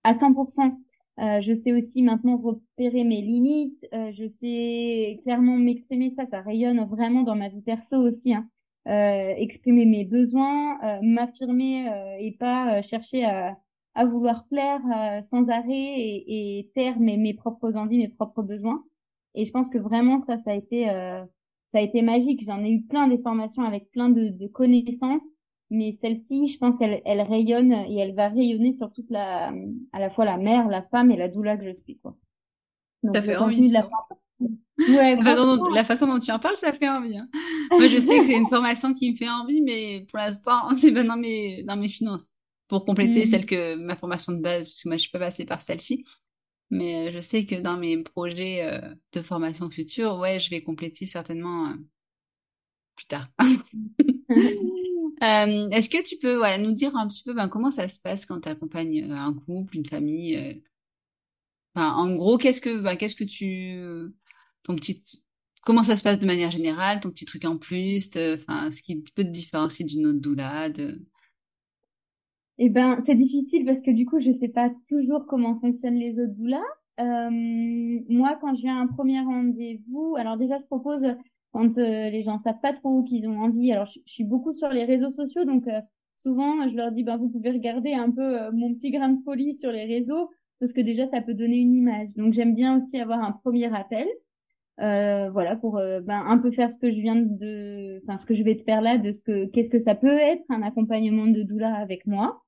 à 0.03 0.13
100%. 0.13 0.77
Euh, 1.19 1.41
je 1.41 1.53
sais 1.53 1.73
aussi 1.73 2.01
maintenant 2.01 2.37
repérer 2.37 3.03
mes 3.03 3.21
limites. 3.21 3.85
Euh, 3.93 4.11
je 4.13 4.27
sais 4.39 5.19
clairement 5.23 5.57
m'exprimer. 5.57 6.13
Ça, 6.15 6.25
ça 6.27 6.41
rayonne 6.41 6.85
vraiment 6.85 7.23
dans 7.23 7.35
ma 7.35 7.49
vie 7.49 7.61
perso 7.61 7.97
aussi. 7.97 8.33
Hein. 8.33 8.47
Euh, 8.87 9.33
exprimer 9.37 9.85
mes 9.85 10.05
besoins, 10.05 10.79
m'affirmer 11.01 11.85
et 12.19 12.31
pas 12.39 12.81
chercher 12.81 13.25
à, 13.25 13.57
à, 13.99 14.05
vouloir 14.05 14.45
plaire 14.47 14.81
sans 15.29 15.47
arrêt 15.49 15.69
et, 15.69 16.59
et 16.59 16.71
taire 16.75 16.99
mes, 16.99 17.17
mes 17.17 17.33
propres 17.33 17.75
envies, 17.75 17.97
mes 17.97 18.09
propres 18.09 18.41
besoins. 18.41 18.83
Et 19.35 19.45
je 19.45 19.51
pense 19.51 19.69
que 19.69 19.77
vraiment 19.77 20.23
ça, 20.25 20.37
ça 20.39 20.51
a 20.51 20.55
été 20.55 20.87
ça 21.71 21.79
a 21.79 21.81
été 21.81 22.01
magique. 22.01 22.43
J'en 22.45 22.63
ai 22.63 22.71
eu 22.71 22.81
plein 22.83 23.07
des 23.07 23.19
formations 23.19 23.63
avec 23.63 23.91
plein 23.91 24.09
de, 24.09 24.29
de 24.29 24.47
connaissances, 24.47 25.23
mais 25.69 25.97
celle-ci, 26.01 26.47
je 26.47 26.57
pense 26.57 26.77
qu'elle 26.77 27.01
elle 27.05 27.21
rayonne 27.21 27.71
et 27.71 27.97
elle 27.97 28.15
va 28.15 28.29
rayonner 28.29 28.73
sur 28.73 28.91
toute 28.91 29.09
la, 29.09 29.51
à 29.93 29.99
la 29.99 30.09
fois 30.09 30.25
la 30.25 30.37
mère, 30.37 30.67
la 30.67 30.81
femme 30.83 31.11
et 31.11 31.17
la 31.17 31.27
doula 31.27 31.57
que 31.57 31.65
je 31.65 31.75
suis, 31.83 31.97
quoi. 31.99 32.15
Donc, 33.03 33.15
ça 33.15 33.21
fait 33.21 33.35
envie. 33.35 33.69
De 33.69 33.73
la... 33.73 33.87
Ouais, 34.79 35.15
la, 35.21 35.23
façon 35.23 35.57
dont, 35.57 35.69
la 35.69 35.85
façon 35.85 36.07
dont 36.07 36.19
tu 36.19 36.31
en 36.31 36.39
parles, 36.39 36.57
ça 36.57 36.73
fait 36.73 36.89
envie. 36.89 37.17
Hein. 37.17 37.29
Moi, 37.71 37.87
je 37.87 37.97
sais 37.97 38.17
que 38.17 38.25
c'est 38.25 38.37
une 38.37 38.47
formation 38.47 38.93
qui 38.93 39.11
me 39.11 39.15
fait 39.15 39.29
envie, 39.29 39.61
mais 39.61 40.05
pour 40.09 40.17
l'instant, 40.17 40.69
c'est 40.79 40.91
pas 40.91 41.03
dans 41.03 41.17
mes, 41.17 41.63
dans 41.63 41.77
mes 41.77 41.87
finances. 41.87 42.33
Pour 42.69 42.85
compléter 42.85 43.23
mmh. 43.23 43.25
celle 43.25 43.45
que 43.45 43.75
ma 43.75 43.95
formation 43.95 44.31
de 44.31 44.37
base, 44.37 44.63
parce 44.65 44.81
que 44.81 44.87
moi, 44.87 44.97
je 44.97 45.01
suis 45.01 45.11
pas 45.11 45.19
passée 45.19 45.43
par 45.45 45.61
celle-ci. 45.61 46.05
Mais 46.69 47.09
euh, 47.09 47.11
je 47.11 47.19
sais 47.19 47.45
que 47.45 47.55
dans 47.55 47.77
mes 47.77 48.01
projets 48.03 48.63
euh, 48.63 48.93
de 49.13 49.21
formation 49.21 49.69
future, 49.69 50.17
ouais, 50.17 50.39
je 50.39 50.49
vais 50.49 50.61
compléter 50.61 51.05
certainement 51.07 51.69
euh, 51.71 51.75
plus 52.95 53.07
tard. 53.07 53.27
Est-ce 55.21 55.89
que 55.89 56.03
tu 56.03 56.17
peux 56.17 56.39
ouais, 56.39 56.57
nous 56.57 56.71
dire 56.71 56.95
un 56.95 57.07
petit 57.07 57.23
peu 57.23 57.33
ben, 57.33 57.49
comment 57.49 57.71
ça 57.71 57.87
se 57.87 57.99
passe 57.99 58.25
quand 58.25 58.41
tu 58.41 58.49
accompagnes 58.49 59.11
un 59.11 59.33
couple, 59.33 59.75
une 59.75 59.85
famille 59.85 60.63
enfin, 61.75 61.93
En 61.93 62.15
gros, 62.15 62.37
qu'est-ce 62.37 62.61
que, 62.61 62.79
ben, 62.79 62.95
qu'est-ce 62.95 63.15
que 63.15 63.25
tu... 63.25 63.81
Ton 64.63 64.75
petit... 64.75 65.03
Comment 65.65 65.83
ça 65.83 65.97
se 65.97 66.03
passe 66.03 66.19
de 66.19 66.25
manière 66.25 66.51
générale, 66.51 67.01
ton 67.01 67.09
petit 67.09 67.25
truc 67.25 67.43
en 67.43 67.57
plus, 67.57 68.09
enfin, 68.15 68.71
ce 68.71 68.81
qui 68.81 69.01
peut 69.13 69.25
te 69.25 69.29
différencier 69.29 69.85
d'une 69.85 70.05
autre 70.07 70.21
doula 70.21 70.69
de... 70.69 71.05
Eh 72.61 72.69
ben, 72.69 72.99
c'est 73.05 73.15
difficile 73.15 73.65
parce 73.65 73.81
que 73.81 73.91
du 73.91 74.05
coup, 74.05 74.19
je 74.19 74.33
sais 74.33 74.49
pas 74.49 74.69
toujours 74.89 75.25
comment 75.25 75.57
fonctionnent 75.59 75.95
les 75.95 76.19
autres 76.19 76.33
doulas. 76.35 76.59
Euh, 76.99 77.29
moi, 78.09 78.37
quand 78.41 78.53
je 78.55 78.61
viens 78.61 78.77
à 78.79 78.81
un 78.81 78.87
premier 78.87 79.21
rendez-vous, 79.21 80.15
alors 80.17 80.35
déjà, 80.35 80.57
je 80.57 80.65
propose 80.65 81.01
quand 81.53 81.77
euh, 81.77 82.09
les 82.09 82.23
gens 82.23 82.39
savent 82.39 82.59
pas 82.61 82.73
trop 82.73 83.03
qu'ils 83.03 83.27
ont 83.29 83.39
envie. 83.39 83.71
Alors, 83.71 83.85
je, 83.85 83.99
suis 84.05 84.25
beaucoup 84.25 84.53
sur 84.53 84.69
les 84.69 84.83
réseaux 84.83 85.11
sociaux, 85.11 85.45
donc 85.45 85.67
euh, 85.69 85.79
souvent, 86.15 86.67
je 86.67 86.75
leur 86.75 86.91
dis, 86.91 87.03
ben, 87.03 87.15
vous 87.15 87.29
pouvez 87.29 87.51
regarder 87.51 87.93
un 87.93 88.11
peu 88.11 88.41
euh, 88.41 88.51
mon 88.51 88.73
petit 88.73 88.91
grain 88.91 89.09
de 89.09 89.23
folie 89.23 89.55
sur 89.55 89.71
les 89.71 89.85
réseaux 89.85 90.29
parce 90.59 90.73
que 90.73 90.81
déjà, 90.81 91.07
ça 91.07 91.21
peut 91.21 91.33
donner 91.33 91.57
une 91.59 91.75
image. 91.75 92.13
Donc, 92.15 92.33
j'aime 92.33 92.55
bien 92.55 92.77
aussi 92.77 92.99
avoir 92.99 93.23
un 93.23 93.31
premier 93.31 93.73
appel. 93.73 94.07
Voilà 94.77 95.57
pour 95.57 95.73
ben, 95.73 96.23
un 96.25 96.37
peu 96.37 96.51
faire 96.51 96.71
ce 96.71 96.77
que 96.77 96.89
je 96.89 96.99
viens 97.01 97.17
de 97.17 98.01
enfin 98.03 98.17
ce 98.17 98.25
que 98.25 98.33
je 98.33 98.43
vais 98.43 98.55
te 98.55 98.63
faire 98.63 98.81
là 98.81 98.97
de 98.97 99.11
ce 99.11 99.21
que 99.21 99.45
qu'est-ce 99.47 99.69
que 99.69 99.81
ça 99.81 99.93
peut 99.93 100.17
être 100.17 100.43
un 100.47 100.61
accompagnement 100.61 101.27
de 101.27 101.43
doula 101.43 101.75
avec 101.75 102.07
moi 102.07 102.41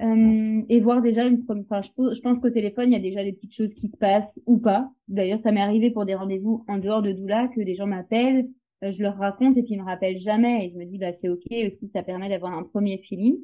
euh, 0.00 0.62
et 0.68 0.80
voir 0.80 1.02
déjà 1.02 1.26
une 1.26 1.44
enfin, 1.48 1.82
je, 1.82 2.20
pense 2.20 2.38
qu'au 2.38 2.50
téléphone 2.50 2.90
il 2.90 2.92
y 2.92 2.96
a 2.96 3.00
déjà 3.00 3.22
des 3.22 3.32
petites 3.32 3.54
choses 3.54 3.74
qui 3.74 3.88
se 3.88 3.96
passent 3.96 4.40
ou 4.46 4.58
pas. 4.58 4.90
D'ailleurs 5.08 5.40
ça 5.40 5.52
m'est 5.52 5.60
arrivé 5.60 5.90
pour 5.90 6.06
des 6.06 6.14
rendez-vous 6.14 6.64
en 6.68 6.78
dehors 6.78 7.02
de 7.02 7.12
doula 7.12 7.48
que 7.48 7.60
des 7.60 7.74
gens 7.74 7.86
m'appellent 7.86 8.48
euh, 8.82 8.92
je 8.92 9.02
leur 9.02 9.16
raconte 9.18 9.56
et 9.58 9.62
puis 9.62 9.74
ils 9.74 9.80
me 9.80 9.84
rappellent 9.84 10.18
jamais. 10.20 10.66
Et 10.66 10.70
je 10.70 10.78
me 10.78 10.84
dis 10.86 10.98
bah 10.98 11.12
c'est 11.12 11.28
ok 11.28 11.46
aussi 11.66 11.88
ça 11.92 12.02
permet 12.02 12.28
d'avoir 12.28 12.52
un 12.54 12.62
premier 12.62 12.98
feeling. 12.98 13.36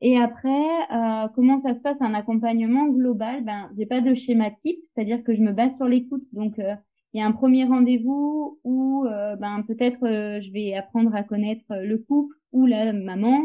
Et 0.00 0.16
après 0.16 0.48
euh, 0.92 1.28
comment 1.34 1.60
ça 1.62 1.74
se 1.74 1.80
passe? 1.80 2.00
Un 2.00 2.14
accompagnement 2.14 2.86
global? 2.88 3.44
Ben 3.44 3.70
j'ai 3.76 3.86
pas 3.86 4.00
de 4.00 4.14
schéma 4.14 4.50
type 4.62 4.80
c'est-à-dire 4.94 5.22
que 5.22 5.34
je 5.34 5.42
me 5.42 5.52
base 5.52 5.76
sur 5.76 5.86
l'écoute. 5.86 6.24
Donc 6.32 6.58
euh, 6.58 6.74
il 7.12 7.18
y 7.18 7.22
a 7.22 7.26
un 7.26 7.32
premier 7.32 7.64
rendez-vous 7.64 8.60
où 8.64 9.04
ben 9.04 9.64
peut-être 9.66 9.98
je 10.40 10.52
vais 10.52 10.74
apprendre 10.74 11.12
à 11.14 11.24
connaître 11.24 11.64
le 11.70 11.98
couple 11.98 12.36
ou 12.52 12.66
la 12.66 12.92
maman 12.92 13.40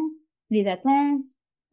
les 0.52 0.68
attentes 0.68 1.26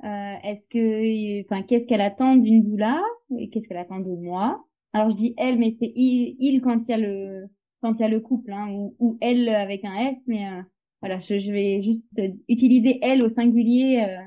est-ce 0.03 0.67
que, 0.71 1.43
enfin, 1.45 1.63
qu'est-ce 1.63 1.87
qu'elle 1.87 2.01
attend 2.01 2.37
d'une 2.37 2.63
doula 2.65 3.01
et 3.39 3.51
qu'est-ce 3.51 3.67
qu'elle 3.69 3.77
attend 3.79 4.01
de 4.01 4.15
moi? 4.15 4.65
Alors 4.93 5.11
je 5.11 5.17
dis 5.17 5.35
elle, 5.39 5.59
mais 5.59 5.77
c'est 5.81 5.93
il, 5.97 6.61
quand 6.61 6.81
il 6.87 6.91
y 6.91 6.95
a 6.95 6.99
le 6.99 7.49
quand 7.81 7.95
il 7.95 8.01
y 8.01 8.05
a 8.05 8.09
le 8.09 8.21
couple, 8.21 8.53
hein, 8.53 8.69
ou, 8.71 8.95
ou 9.01 9.19
elle 9.21 9.49
avec 9.49 9.85
un 9.85 9.95
S, 9.97 10.17
mais 10.27 10.47
euh, 10.49 10.63
voilà, 11.01 11.19
je, 11.21 11.41
je, 11.41 11.51
vais 11.51 11.83
juste 11.83 12.05
utiliser 12.49 12.99
elle 13.03 13.23
au 13.23 13.29
singulier 13.29 14.07
euh, 14.09 14.23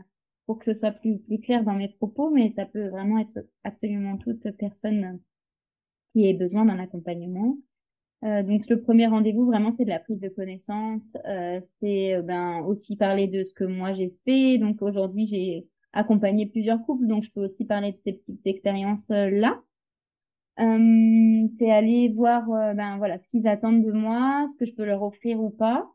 pour 0.46 0.60
que 0.60 0.66
ce 0.66 0.78
soit 0.78 0.92
plus, 0.92 1.20
plus 1.20 1.40
clair 1.40 1.64
dans 1.64 1.74
mes 1.74 1.88
propos, 1.88 2.30
mais 2.30 2.50
ça 2.50 2.66
peut 2.66 2.90
vraiment 2.90 3.20
être 3.20 3.40
absolument 3.64 4.18
toute 4.18 4.50
personne 4.58 5.22
qui 6.12 6.28
ait 6.28 6.34
besoin 6.34 6.66
d'un 6.66 6.80
accompagnement. 6.80 7.58
Euh, 8.26 8.42
donc 8.42 8.68
le 8.70 8.82
premier 8.82 9.06
rendez-vous 9.08 9.46
vraiment 9.46 9.72
c'est 9.72 9.86
de 9.86 9.90
la 9.90 10.00
prise 10.00 10.20
de 10.20 10.30
connaissance, 10.30 11.16
euh, 11.28 11.62
c'est 11.80 12.16
euh, 12.16 12.22
ben 12.24 12.62
aussi 12.62 12.96
parler 12.96 13.28
de 13.28 13.44
ce 13.44 13.54
que 13.54 13.64
moi 13.66 13.94
j'ai 13.94 14.16
fait. 14.26 14.58
Donc 14.58 14.82
aujourd'hui 14.82 15.28
j'ai 15.28 15.68
accompagné 15.94 16.48
plusieurs 16.48 16.84
couples, 16.86 17.06
donc 17.08 17.24
je 17.24 17.32
peux 17.32 17.46
aussi 17.46 17.66
parler 17.66 17.92
de 17.92 17.98
ces 18.04 18.14
petites 18.14 18.46
expériences 18.48 19.06
là. 19.10 19.62
c'est 20.58 21.72
aller 21.72 22.10
voir 22.16 22.48
ben 22.76 22.98
voilà 22.98 23.20
ce 23.20 23.28
qu'ils 23.28 23.48
attendent 23.48 23.86
de 23.86 23.92
moi, 23.92 24.46
ce 24.52 24.58
que 24.58 24.66
je 24.66 24.74
peux 24.74 24.86
leur 24.86 25.04
offrir 25.04 25.40
ou 25.40 25.50
pas. 25.52 25.88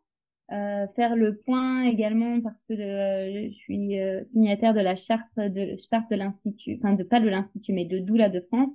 faire 0.49 1.17
le 1.17 1.37
point 1.39 1.83
également 1.85 2.41
parce 2.41 2.65
que 2.65 2.77
je 2.77 3.51
suis 3.55 3.97
signataire 4.33 4.75
de 4.75 4.81
la 4.81 4.97
charte 4.97 5.37
de 5.37 5.77
charte 5.91 6.11
de 6.11 6.17
l'institut, 6.17 6.79
enfin 6.83 6.95
de 6.95 7.03
pas 7.03 7.21
de 7.21 7.29
l'institut 7.29 7.73
mais 7.73 7.87
de 7.87 7.99
Doula 7.99 8.29
de 8.29 8.41
France 8.41 8.71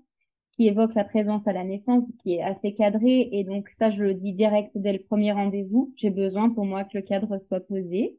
qui 0.56 0.68
évoque 0.68 0.94
la 0.96 1.04
présence 1.04 1.48
à 1.48 1.54
la 1.54 1.63
naissance, 1.63 2.06
qui 2.24 2.36
est 2.36 2.41
assez 2.41 2.74
cadré. 2.74 3.30
Et 3.32 3.44
donc 3.44 3.70
ça, 3.70 3.91
je 3.91 4.02
le 4.02 4.13
dis 4.13 4.34
direct 4.34 4.72
dès 4.76 4.94
le 4.94 5.00
premier 5.00 5.32
rendez-vous. 5.32 5.94
J'ai 5.98 6.10
besoin 6.10 6.50
pour 6.50 6.65
moi 6.65 6.84
que 6.84 6.98
le 6.98 7.02
cadre 7.02 7.38
soit 7.39 7.60
posé. 7.60 8.18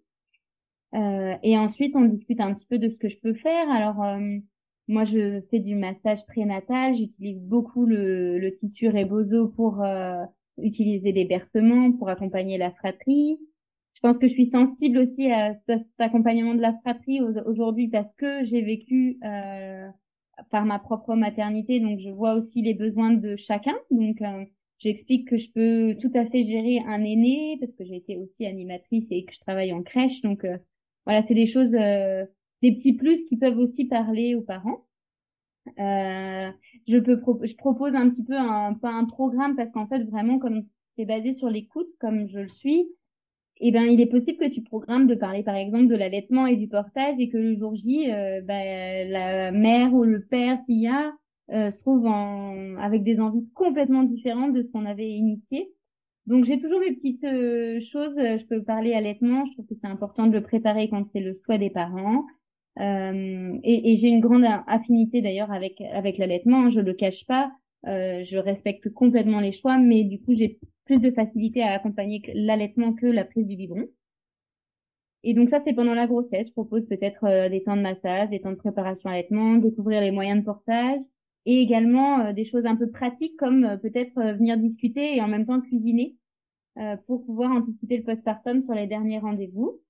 Euh, 0.95 1.35
et 1.43 1.59
ensuite, 1.59 1.97
on 1.97 2.05
discute 2.05 2.41
un 2.41 2.55
petit 2.55 2.67
peu 2.67 2.79
de 2.79 2.89
ce 2.89 2.99
que 2.99 3.09
je 3.09 3.19
peux 3.19 3.35
faire. 3.35 3.71
Alors, 3.71 4.03
euh, 4.03 4.39
moi, 4.89 5.05
je 5.05 5.41
fais 5.51 5.59
du 5.61 5.75
massage 5.75 6.25
prénatal. 6.27 6.97
J'utilise 6.97 7.41
beaucoup 7.41 7.87
le, 7.87 8.39
le 8.39 8.57
tissu 8.57 8.89
Rebozo 8.89 9.49
pour 9.49 9.83
euh, 9.83 10.25
utiliser 10.59 11.13
des 11.13 11.25
bercements, 11.25 11.93
pour 11.93 12.09
accompagner 12.09 12.59
la 12.59 12.71
fratrie. 12.71 13.39
Je 13.95 14.01
pense 14.01 14.19
que 14.19 14.29
je 14.29 14.35
suis 14.35 14.49
sensible 14.49 14.99
aussi 14.99 15.31
à 15.31 15.55
cet 15.67 15.87
accompagnement 15.99 16.55
de 16.55 16.61
la 16.61 16.75
fratrie 16.81 17.21
aujourd'hui 17.23 17.89
parce 17.89 18.13
que 18.17 18.45
j'ai 18.45 18.61
vécu 18.61 19.19
euh, 19.25 19.89
par 20.51 20.65
ma 20.65 20.79
propre 20.79 21.15
maternité, 21.15 21.81
donc 21.81 22.01
je 22.01 22.11
vois 22.11 22.35
aussi 22.35 22.63
les 22.63 22.75
besoins 22.75 23.13
de 23.13 23.37
chacun. 23.37 23.75
Donc 23.91 24.21
euh, 24.23 24.45
j'explique 24.79 25.29
que 25.29 25.37
je 25.37 25.51
peux 25.51 25.97
tout 26.01 26.11
à 26.15 26.27
fait 26.27 26.45
gérer 26.45 26.79
un 26.87 27.03
aîné 27.05 27.57
parce 27.61 27.73
que 27.73 27.85
j'ai 27.85 27.97
été 27.97 28.17
aussi 28.17 28.47
animatrice 28.47 29.07
et 29.11 29.25
que 29.25 29.35
je 29.35 29.41
travaille 29.41 29.73
en 29.73 29.83
crèche. 29.83 30.23
Donc 30.23 30.45
euh, 30.45 30.59
voilà, 31.07 31.23
c'est 31.23 31.35
des 31.35 31.47
choses, 31.47 31.75
euh, 31.75 32.25
des 32.63 32.75
petits 32.75 32.95
plus 32.95 33.25
qui 33.25 33.37
peuvent 33.37 33.59
aussi 33.59 33.87
parler 33.87 34.35
aux 34.35 34.43
parents. 34.43 34.87
je 35.77 36.99
peux 36.99 37.21
je 37.45 37.55
propose 37.57 37.95
un 37.95 38.09
petit 38.11 38.25
peu 38.25 38.37
un 38.37 38.75
pas 38.75 38.93
un 38.93 39.05
programme 39.05 39.57
parce 39.57 39.71
qu'en 39.73 39.87
fait 39.89 40.05
vraiment 40.05 40.39
comme 40.39 40.65
c'est 40.97 41.05
basé 41.05 41.35
sur 41.35 41.51
l'écoute 41.51 41.89
comme 42.01 42.29
je 42.29 42.39
le 42.39 42.49
suis 42.49 42.87
eh 43.59 43.71
ben, 43.73 43.85
il 43.85 44.01
est 44.01 44.07
possible 44.07 44.39
que 44.39 44.53
tu 44.53 44.63
programmes 44.63 45.07
de 45.07 45.15
parler, 45.15 45.43
par 45.43 45.55
exemple, 45.55 45.89
de 45.89 45.97
l'allaitement 45.97 46.47
et 46.47 46.57
du 46.57 46.69
portage 46.69 47.15
et 47.19 47.29
que 47.31 47.39
le 47.39 47.57
jour 47.57 47.75
J, 47.75 48.11
euh, 48.11 48.41
ben, 48.43 49.09
la 49.11 49.51
mère 49.51 49.95
ou 49.95 50.05
le 50.05 50.21
père, 50.25 50.59
s'il 50.67 50.81
y 50.81 50.89
a, 50.89 51.13
euh, 51.53 51.71
se 51.71 51.79
trouve 51.79 52.07
en... 52.07 52.77
avec 52.77 53.03
des 53.03 53.19
envies 53.19 53.49
complètement 53.55 54.03
différentes 54.03 54.53
de 54.53 54.63
ce 54.63 54.69
qu'on 54.69 54.85
avait 54.85 55.09
initié. 55.11 55.73
Donc, 56.27 56.45
j'ai 56.45 56.61
toujours 56.61 56.81
mes 56.81 56.93
petites 56.93 57.25
euh, 57.25 57.81
choses. 57.81 58.15
Je 58.17 58.45
peux 58.45 58.63
parler 58.63 58.93
allaitement. 58.93 59.47
Je 59.47 59.53
trouve 59.53 59.67
que 59.67 59.75
c'est 59.81 59.87
important 59.87 60.27
de 60.27 60.33
le 60.33 60.43
préparer 60.43 60.89
quand 60.91 61.07
c'est 61.13 61.21
le 61.21 61.35
souhait 61.35 61.59
des 61.59 61.71
parents. 61.71 62.27
et, 62.79 63.93
et 63.93 63.97
j'ai 63.97 64.09
une 64.09 64.21
grande 64.21 64.45
affinité 64.67 65.23
d'ailleurs 65.23 65.53
avec 65.53 65.81
avec 65.81 66.19
l'allaitement. 66.19 66.69
Je 66.69 66.81
le 66.81 66.93
cache 66.93 67.25
pas. 67.27 67.53
je 67.85 68.37
respecte 68.39 68.93
complètement 68.93 69.41
les 69.41 69.53
choix, 69.53 69.79
mais 69.79 70.05
du 70.05 70.21
coup, 70.21 70.35
j'ai 70.35 70.59
plus 70.87 71.01
de 71.01 71.11
facilité 71.11 71.63
à 71.63 71.73
accompagner 71.73 72.23
l'allaitement 72.35 72.95
que 72.95 73.07
la 73.07 73.25
prise 73.25 73.47
du 73.47 73.57
biberon. 73.57 73.89
Et 75.25 75.35
donc 75.35 75.49
ça, 75.51 75.61
c'est 75.65 75.75
pendant 75.75 75.95
la 75.95 76.07
grossesse. 76.07 76.47
Je 76.47 76.53
propose 76.53 76.87
peut-être 76.87 77.25
euh, 77.25 77.49
des 77.49 77.65
temps 77.65 77.77
de 77.77 77.83
massage, 77.83 78.31
des 78.31 78.41
temps 78.41 78.53
de 78.53 78.57
préparation 78.57 79.11
à 79.11 79.15
allaitement, 79.15 79.57
découvrir 79.57 80.01
les 80.01 80.13
moyens 80.13 80.39
de 80.39 80.45
portage 80.45 81.01
et 81.47 81.61
également 81.61 82.21
euh, 82.21 82.33
des 82.33 82.45
choses 82.45 82.65
un 82.65 82.77
peu 82.77 82.89
pratiques 82.89 83.37
comme 83.37 83.65
euh, 83.65 83.77
peut-être 83.77 84.15
venir 84.15 84.57
discuter 84.57 85.17
et 85.17 85.21
en 85.21 85.29
même 85.29 85.45
temps 85.45 85.61
cuisiner 85.61 86.17
pour 87.07 87.25
pouvoir 87.25 87.53
anticiper 87.53 87.97
le 87.97 88.03
postpartum 88.05 88.61
sur 88.61 88.75
les 88.75 88.87
derniers 88.87 89.19
rendez-vous. 89.19 89.81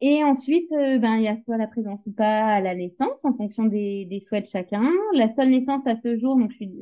Et 0.00 0.24
ensuite, 0.24 0.70
ben 0.70 1.16
il 1.16 1.24
y 1.24 1.28
a 1.28 1.36
soit 1.36 1.58
la 1.58 1.66
présence 1.66 2.00
ou 2.06 2.12
pas 2.12 2.46
à 2.46 2.60
la 2.62 2.74
naissance 2.74 3.22
en 3.26 3.34
fonction 3.34 3.64
des, 3.66 4.06
des 4.06 4.20
souhaits 4.20 4.46
de 4.46 4.50
chacun. 4.50 4.90
La 5.12 5.28
seule 5.34 5.50
naissance 5.50 5.86
à 5.86 5.96
ce 5.96 6.18
jour, 6.18 6.36
donc 6.36 6.52
je 6.52 6.56
suis, 6.56 6.72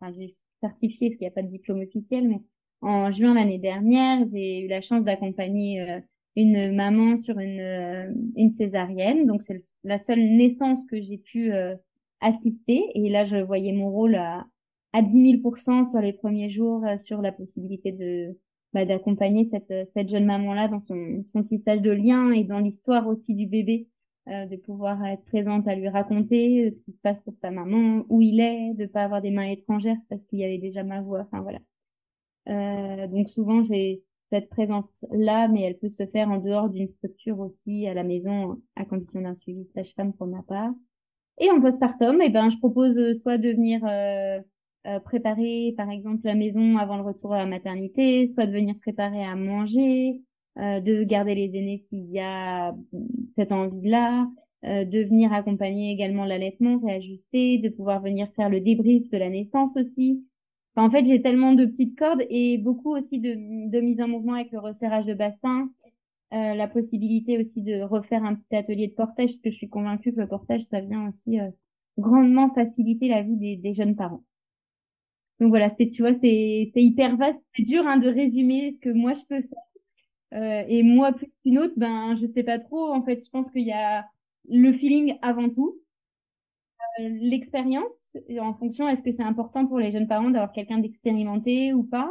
enfin 0.00 0.14
j'ai 0.14 0.28
certifié, 0.64 1.10
parce 1.10 1.18
qu'il 1.18 1.26
n'y 1.26 1.32
a 1.32 1.34
pas 1.34 1.42
de 1.42 1.48
diplôme 1.48 1.80
officiel, 1.80 2.28
mais 2.28 2.40
en 2.80 3.10
juin 3.10 3.34
l'année 3.34 3.58
dernière, 3.58 4.26
j'ai 4.28 4.60
eu 4.60 4.68
la 4.68 4.80
chance 4.80 5.04
d'accompagner 5.04 5.80
euh, 5.80 6.00
une 6.36 6.74
maman 6.74 7.16
sur 7.16 7.38
une, 7.38 7.60
euh, 7.60 8.50
césarienne. 8.58 9.26
Donc, 9.26 9.42
c'est 9.46 9.62
la 9.84 10.02
seule 10.04 10.20
naissance 10.20 10.84
que 10.86 11.00
j'ai 11.00 11.18
pu 11.18 11.52
euh, 11.52 11.74
assister. 12.20 12.82
Et 12.94 13.08
là, 13.10 13.24
je 13.24 13.36
voyais 13.36 13.72
mon 13.72 13.90
rôle 13.90 14.14
à, 14.16 14.46
à 14.92 15.02
10 15.02 15.40
000% 15.42 15.90
sur 15.90 16.00
les 16.00 16.12
premiers 16.12 16.50
jours 16.50 16.82
sur 17.00 17.20
la 17.22 17.32
possibilité 17.32 17.92
de 17.92 18.38
bah, 18.72 18.84
d'accompagner 18.84 19.48
cette, 19.50 19.88
cette 19.94 20.08
jeune 20.08 20.26
maman-là 20.26 20.68
dans 20.68 20.80
son, 20.80 21.24
son 21.32 21.42
tissage 21.42 21.80
de 21.80 21.90
lien 21.90 22.32
et 22.32 22.44
dans 22.44 22.58
l'histoire 22.58 23.06
aussi 23.06 23.34
du 23.34 23.46
bébé 23.46 23.88
euh, 24.28 24.46
de 24.46 24.56
pouvoir 24.56 25.04
être 25.04 25.24
présente 25.26 25.68
à 25.68 25.74
lui 25.74 25.88
raconter 25.88 26.66
euh, 26.66 26.70
ce 26.70 26.84
qui 26.84 26.92
se 26.92 27.00
passe 27.02 27.20
pour 27.20 27.34
sa 27.42 27.50
maman, 27.50 28.06
où 28.08 28.22
il 28.22 28.40
est, 28.40 28.72
de 28.74 28.86
pas 28.86 29.04
avoir 29.04 29.20
des 29.20 29.30
mains 29.30 29.50
étrangères 29.50 29.98
parce 30.08 30.22
qu'il 30.26 30.38
y 30.38 30.44
avait 30.44 30.58
déjà 30.58 30.82
ma 30.82 31.02
voix. 31.02 31.20
Enfin 31.20 31.42
voilà. 31.42 31.58
Euh, 32.48 33.06
donc 33.08 33.28
souvent 33.28 33.64
j'ai 33.64 34.02
cette 34.30 34.48
présence 34.48 34.86
là, 35.10 35.46
mais 35.48 35.62
elle 35.62 35.78
peut 35.78 35.90
se 35.90 36.06
faire 36.06 36.30
en 36.30 36.38
dehors 36.38 36.70
d'une 36.70 36.88
structure 36.88 37.38
aussi 37.38 37.86
à 37.86 37.92
la 37.92 38.02
maison, 38.02 38.62
à 38.76 38.86
condition 38.86 39.20
d'un 39.20 39.36
suivi 39.36 39.66
sage-femme 39.74 40.14
pour 40.14 40.26
ma 40.26 40.42
part. 40.42 40.72
Et 41.38 41.50
en 41.50 41.60
postpartum, 41.60 42.20
eh 42.22 42.30
ben 42.30 42.48
je 42.48 42.56
propose 42.58 43.20
soit 43.20 43.38
de 43.38 43.50
venir 43.50 43.80
euh, 43.84 45.00
préparer 45.00 45.74
par 45.76 45.90
exemple 45.90 46.22
la 46.24 46.34
maison 46.34 46.78
avant 46.78 46.96
le 46.96 47.02
retour 47.02 47.34
à 47.34 47.38
la 47.38 47.46
maternité, 47.46 48.28
soit 48.28 48.46
de 48.46 48.52
venir 48.52 48.74
préparer 48.80 49.24
à 49.24 49.36
manger, 49.36 50.22
euh, 50.58 50.80
de 50.80 51.02
garder 51.04 51.34
les 51.34 51.56
aînés 51.56 51.84
s'il 51.88 52.10
y 52.10 52.20
a 52.20 52.74
cette 53.36 53.52
envie-là, 53.52 54.28
euh, 54.64 54.84
de 54.84 55.00
venir 55.04 55.32
accompagner 55.32 55.92
également 55.92 56.24
l'allaitement, 56.24 56.78
réajuster, 56.78 57.58
de 57.58 57.68
pouvoir 57.68 58.00
venir 58.02 58.28
faire 58.36 58.48
le 58.50 58.60
débrief 58.60 59.08
de 59.10 59.18
la 59.18 59.30
naissance 59.30 59.76
aussi. 59.76 60.24
en 60.76 60.90
fait, 60.90 61.06
j'ai 61.06 61.22
tellement 61.22 61.52
de 61.54 61.66
petites 61.66 61.98
cordes 61.98 62.24
et 62.30 62.58
beaucoup 62.58 62.96
aussi 62.96 63.18
de, 63.20 63.34
de 63.70 63.80
mise 63.80 64.00
en 64.00 64.08
mouvement 64.08 64.34
avec 64.34 64.52
le 64.52 64.58
resserrage 64.60 65.06
de 65.06 65.14
bassin, 65.14 65.70
euh, 66.32 66.54
la 66.54 66.68
possibilité 66.68 67.38
aussi 67.38 67.62
de 67.62 67.82
refaire 67.82 68.24
un 68.24 68.34
petit 68.36 68.56
atelier 68.56 68.88
de 68.88 68.94
portage, 68.94 69.30
parce 69.30 69.38
que 69.38 69.50
je 69.50 69.56
suis 69.56 69.68
convaincue 69.68 70.12
que 70.12 70.20
le 70.20 70.28
portage, 70.28 70.62
ça 70.70 70.80
vient 70.80 71.08
aussi 71.08 71.38
grandement 71.98 72.52
faciliter 72.54 73.08
la 73.08 73.22
vie 73.22 73.36
des, 73.36 73.56
des 73.56 73.74
jeunes 73.74 73.96
parents. 73.96 74.24
Donc 75.40 75.48
voilà, 75.50 75.70
c'est 75.78 75.88
tu 75.88 76.02
vois, 76.02 76.14
c'est 76.14 76.70
hyper 76.76 77.16
vaste, 77.16 77.40
c'est 77.56 77.64
dur 77.64 77.86
hein, 77.86 77.98
de 77.98 78.08
résumer 78.08 78.72
ce 78.74 78.80
que 78.80 78.90
moi 78.90 79.14
je 79.14 79.22
peux 79.28 79.42
faire 79.42 79.58
euh, 79.58 79.73
et 80.34 80.82
moi, 80.82 81.12
plus 81.12 81.30
qu'une 81.42 81.58
autre, 81.58 81.74
ben, 81.76 82.16
je 82.16 82.26
sais 82.26 82.42
pas 82.42 82.58
trop. 82.58 82.92
En 82.92 83.02
fait, 83.02 83.24
je 83.24 83.30
pense 83.30 83.50
qu'il 83.52 83.62
y 83.62 83.72
a 83.72 84.06
le 84.48 84.72
feeling 84.72 85.16
avant 85.22 85.48
tout, 85.48 85.80
euh, 87.00 87.08
l'expérience, 87.20 88.16
en 88.38 88.54
fonction, 88.54 88.88
est-ce 88.88 89.02
que 89.02 89.12
c'est 89.12 89.22
important 89.22 89.66
pour 89.66 89.78
les 89.78 89.90
jeunes 89.92 90.06
parents 90.06 90.30
d'avoir 90.30 90.52
quelqu'un 90.52 90.78
d'expérimenté 90.78 91.72
ou 91.72 91.82
pas? 91.82 92.10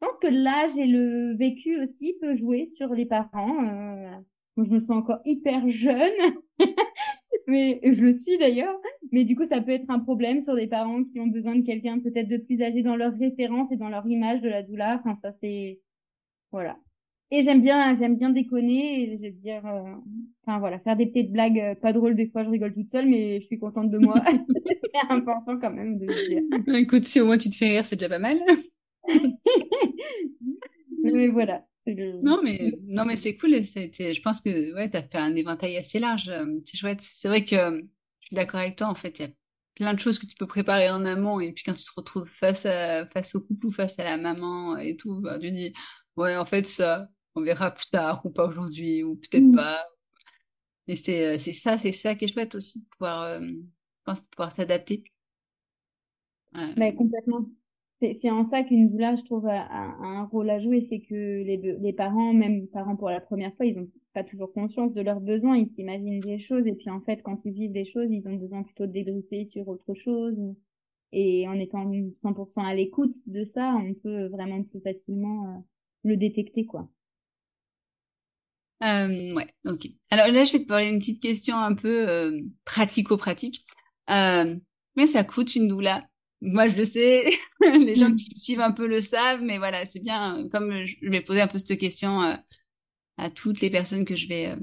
Je 0.00 0.06
pense 0.06 0.18
que 0.18 0.26
l'âge 0.28 0.76
et 0.76 0.86
le 0.86 1.34
vécu 1.36 1.80
aussi 1.82 2.14
peut 2.20 2.36
jouer 2.36 2.68
sur 2.76 2.94
les 2.94 3.06
parents. 3.06 3.64
Euh, 3.64 4.10
je 4.56 4.62
me 4.62 4.80
sens 4.80 4.90
encore 4.98 5.20
hyper 5.24 5.68
jeune, 5.68 6.12
mais 7.46 7.80
je 7.84 8.02
le 8.02 8.14
suis 8.14 8.38
d'ailleurs. 8.38 8.76
Mais 9.12 9.24
du 9.24 9.36
coup, 9.36 9.46
ça 9.46 9.60
peut 9.60 9.72
être 9.72 9.90
un 9.90 10.00
problème 10.00 10.42
sur 10.42 10.56
des 10.56 10.66
parents 10.66 11.04
qui 11.04 11.20
ont 11.20 11.28
besoin 11.28 11.56
de 11.56 11.64
quelqu'un 11.64 12.00
peut-être 12.00 12.28
de 12.28 12.38
plus 12.38 12.62
âgé 12.62 12.82
dans 12.82 12.96
leur 12.96 13.14
référence 13.14 13.70
et 13.72 13.76
dans 13.76 13.88
leur 13.88 14.06
image 14.06 14.40
de 14.42 14.48
la 14.48 14.62
douleur. 14.62 15.00
Enfin, 15.00 15.18
ça 15.22 15.32
c'est 15.40 15.80
voilà. 16.52 16.78
Et 17.34 17.44
j'aime 17.44 17.62
bien, 17.62 17.96
j'aime 17.96 18.18
bien 18.18 18.28
déconner 18.28 19.04
et 19.04 19.16
je 19.16 19.22
veux 19.22 19.30
dire, 19.30 19.64
euh, 19.64 19.94
enfin 20.42 20.58
voilà, 20.58 20.78
faire 20.80 20.98
des 20.98 21.06
petites 21.06 21.32
blagues 21.32 21.58
euh, 21.58 21.74
pas 21.74 21.94
drôles 21.94 22.14
des 22.14 22.28
fois, 22.28 22.44
je 22.44 22.50
rigole 22.50 22.74
toute 22.74 22.90
seule, 22.90 23.08
mais 23.08 23.40
je 23.40 23.46
suis 23.46 23.58
contente 23.58 23.90
de 23.90 23.96
moi. 23.96 24.22
c'est 24.94 25.10
important 25.10 25.58
quand 25.58 25.72
même 25.72 25.98
de 25.98 26.04
dire. 26.04 26.42
Écoute, 26.76 27.06
si 27.06 27.22
au 27.22 27.24
moins 27.24 27.38
tu 27.38 27.48
te 27.48 27.56
fais 27.56 27.70
rire, 27.70 27.86
c'est 27.86 27.96
déjà 27.96 28.10
pas 28.10 28.18
mal. 28.18 28.38
mais 31.02 31.28
voilà. 31.28 31.64
Non 31.86 32.42
mais 32.42 32.78
non 32.86 33.06
mais 33.06 33.16
c'est 33.16 33.34
cool. 33.38 33.52
Je 33.54 34.20
pense 34.20 34.42
que 34.42 34.74
ouais, 34.74 34.90
t'as 34.90 35.02
fait 35.02 35.16
un 35.16 35.34
éventail 35.34 35.78
assez 35.78 36.00
large. 36.00 36.28
Euh, 36.28 36.60
c'est 36.66 36.76
chouette. 36.76 37.00
C'est 37.00 37.28
vrai 37.28 37.46
que 37.46 37.56
je 38.20 38.26
suis 38.26 38.36
d'accord 38.36 38.60
avec 38.60 38.76
toi. 38.76 38.88
En 38.88 38.94
fait, 38.94 39.18
il 39.20 39.22
y 39.22 39.24
a 39.24 39.30
plein 39.74 39.94
de 39.94 40.00
choses 40.00 40.18
que 40.18 40.26
tu 40.26 40.36
peux 40.36 40.46
préparer 40.46 40.90
en 40.90 41.06
amont 41.06 41.40
et 41.40 41.50
puis 41.52 41.64
quand 41.64 41.72
tu 41.72 41.82
te 41.82 41.92
retrouves 41.96 42.28
face 42.28 42.66
à 42.66 43.06
face 43.06 43.34
au 43.34 43.40
couple 43.40 43.68
ou 43.68 43.72
face 43.72 43.98
à 43.98 44.04
la 44.04 44.18
maman 44.18 44.76
et 44.76 44.96
tout, 44.96 45.22
bah, 45.22 45.38
tu 45.38 45.50
dis 45.50 45.72
ouais 46.16 46.36
en 46.36 46.44
fait 46.44 46.66
ça 46.68 47.08
on 47.34 47.42
verra 47.42 47.70
plus 47.70 47.88
tard 47.90 48.24
ou 48.24 48.30
pas 48.30 48.46
aujourd'hui 48.46 49.02
ou 49.02 49.16
peut-être 49.16 49.44
mm. 49.44 49.56
pas. 49.56 49.84
Et 50.88 50.96
c'est 50.96 51.26
euh, 51.26 51.38
c'est 51.38 51.52
ça, 51.52 51.78
c'est 51.78 51.92
ça 51.92 52.14
qui 52.14 52.24
est 52.24 52.32
chouette 52.32 52.54
aussi 52.54 52.80
de 52.80 52.84
pouvoir, 52.86 53.22
euh, 53.22 53.40
pouvoir 54.30 54.52
s'adapter. 54.52 55.04
Ouais. 56.54 56.94
complètement. 56.94 57.46
C'est 58.00 58.30
en 58.30 58.50
ça 58.50 58.64
qu'une 58.64 58.90
doula, 58.90 59.14
je 59.14 59.22
trouve, 59.22 59.46
a, 59.46 59.64
un 59.70 60.24
rôle 60.24 60.50
à 60.50 60.58
jouer, 60.58 60.84
c'est 60.90 60.98
que 60.98 61.14
les, 61.14 61.56
les 61.56 61.92
parents, 61.92 62.32
même 62.32 62.66
parents 62.66 62.96
pour 62.96 63.08
la 63.08 63.20
première 63.20 63.54
fois, 63.54 63.64
ils 63.64 63.78
ont 63.78 63.88
pas 64.12 64.24
toujours 64.24 64.52
conscience 64.52 64.92
de 64.92 65.00
leurs 65.00 65.20
besoins, 65.20 65.56
ils 65.56 65.70
s'imaginent 65.70 66.18
des 66.18 66.40
choses 66.40 66.66
et 66.66 66.72
puis 66.72 66.90
en 66.90 67.00
fait, 67.00 67.22
quand 67.22 67.40
ils 67.44 67.52
vivent 67.52 67.72
des 67.72 67.84
choses, 67.84 68.08
ils 68.10 68.26
ont 68.26 68.34
besoin 68.34 68.64
plutôt 68.64 68.86
de 68.86 68.92
débriefer 68.92 69.46
sur 69.52 69.68
autre 69.68 69.94
chose. 69.94 70.36
Et 71.12 71.46
en 71.46 71.58
étant 71.58 71.88
100% 71.90 72.64
à 72.64 72.74
l'écoute 72.74 73.16
de 73.26 73.44
ça, 73.54 73.76
on 73.76 73.94
peut 73.94 74.26
vraiment 74.26 74.62
plus 74.64 74.80
facilement 74.80 75.48
euh, 75.48 75.60
le 76.04 76.16
détecter, 76.16 76.64
quoi. 76.64 76.88
Euh, 78.82 79.34
ouais, 79.34 79.48
ok. 79.64 79.86
Alors 80.10 80.26
là, 80.28 80.44
je 80.44 80.52
vais 80.52 80.60
te 80.60 80.66
parler 80.66 80.88
une 80.88 80.98
petite 80.98 81.22
question 81.22 81.56
un 81.56 81.74
peu 81.74 82.08
euh, 82.08 82.40
pratico-pratique. 82.64 83.64
Euh, 84.10 84.56
mais 84.96 85.06
ça 85.06 85.24
coûte 85.24 85.54
une 85.54 85.68
doula. 85.68 86.04
Moi, 86.40 86.68
je 86.68 86.76
le 86.76 86.84
sais. 86.84 87.30
Les 87.60 87.94
gens 87.94 88.10
mm. 88.10 88.16
qui 88.16 88.38
suivent 88.38 88.60
un 88.60 88.72
peu 88.72 88.86
le 88.86 89.00
savent, 89.00 89.42
mais 89.42 89.58
voilà, 89.58 89.86
c'est 89.86 90.00
bien. 90.00 90.48
Comme 90.50 90.84
je 90.84 91.08
vais 91.08 91.20
poser 91.20 91.40
un 91.40 91.48
peu 91.48 91.58
cette 91.58 91.78
question 91.78 92.22
euh, 92.22 92.34
à 93.18 93.30
toutes 93.30 93.60
les 93.60 93.70
personnes 93.70 94.04
que 94.04 94.16
je 94.16 94.26
vais 94.26 94.48
euh, 94.48 94.56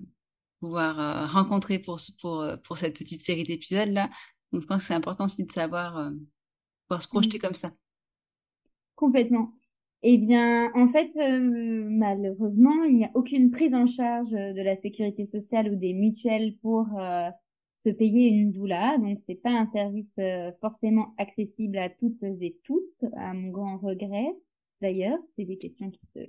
pouvoir 0.60 1.32
rencontrer 1.32 1.80
pour 1.80 2.02
pour 2.20 2.46
pour 2.66 2.78
cette 2.78 2.98
petite 2.98 3.26
série 3.26 3.46
d'épisodes 3.46 3.94
là. 3.94 4.10
Donc 4.52 4.62
je 4.62 4.68
pense 4.68 4.82
que 4.82 4.88
c'est 4.88 4.94
important 4.94 5.26
aussi 5.26 5.46
de 5.46 5.52
savoir 5.54 6.12
pouvoir 6.90 7.02
se 7.02 7.08
projeter 7.08 7.38
Mmh. 7.38 7.42
comme 7.42 7.54
ça. 7.54 7.72
Complètement. 8.96 9.54
Eh 10.02 10.18
bien, 10.18 10.72
en 10.76 10.88
fait, 10.90 11.12
malheureusement, 11.16 12.84
il 12.86 12.96
n'y 12.98 13.06
a 13.06 13.12
aucune 13.16 13.52
prise 13.52 13.74
en 13.74 13.86
charge 13.86 14.32
de 14.32 14.62
la 14.62 14.78
sécurité 14.78 15.26
sociale 15.26 15.74
ou 15.74 15.76
des 15.76 15.94
mutuelles 15.94 16.56
pour 16.62 16.88
se 17.86 17.90
payer 17.90 18.30
une 18.30 18.52
doula. 18.54 18.98
Donc, 18.98 19.20
c'est 19.28 19.42
pas 19.42 19.52
un 19.52 19.68
service 19.72 20.14
forcément 20.62 21.14
accessible 21.18 21.78
à 21.78 21.90
toutes 21.90 22.24
et 22.24 22.58
tous, 22.64 22.82
à 23.18 23.34
mon 23.34 23.50
grand 23.50 23.78
regret. 23.78 24.28
D'ailleurs, 24.82 25.20
c'est 25.36 25.46
des 25.46 25.58
questions 25.58 25.92
qui 25.92 26.06
se 26.08 26.20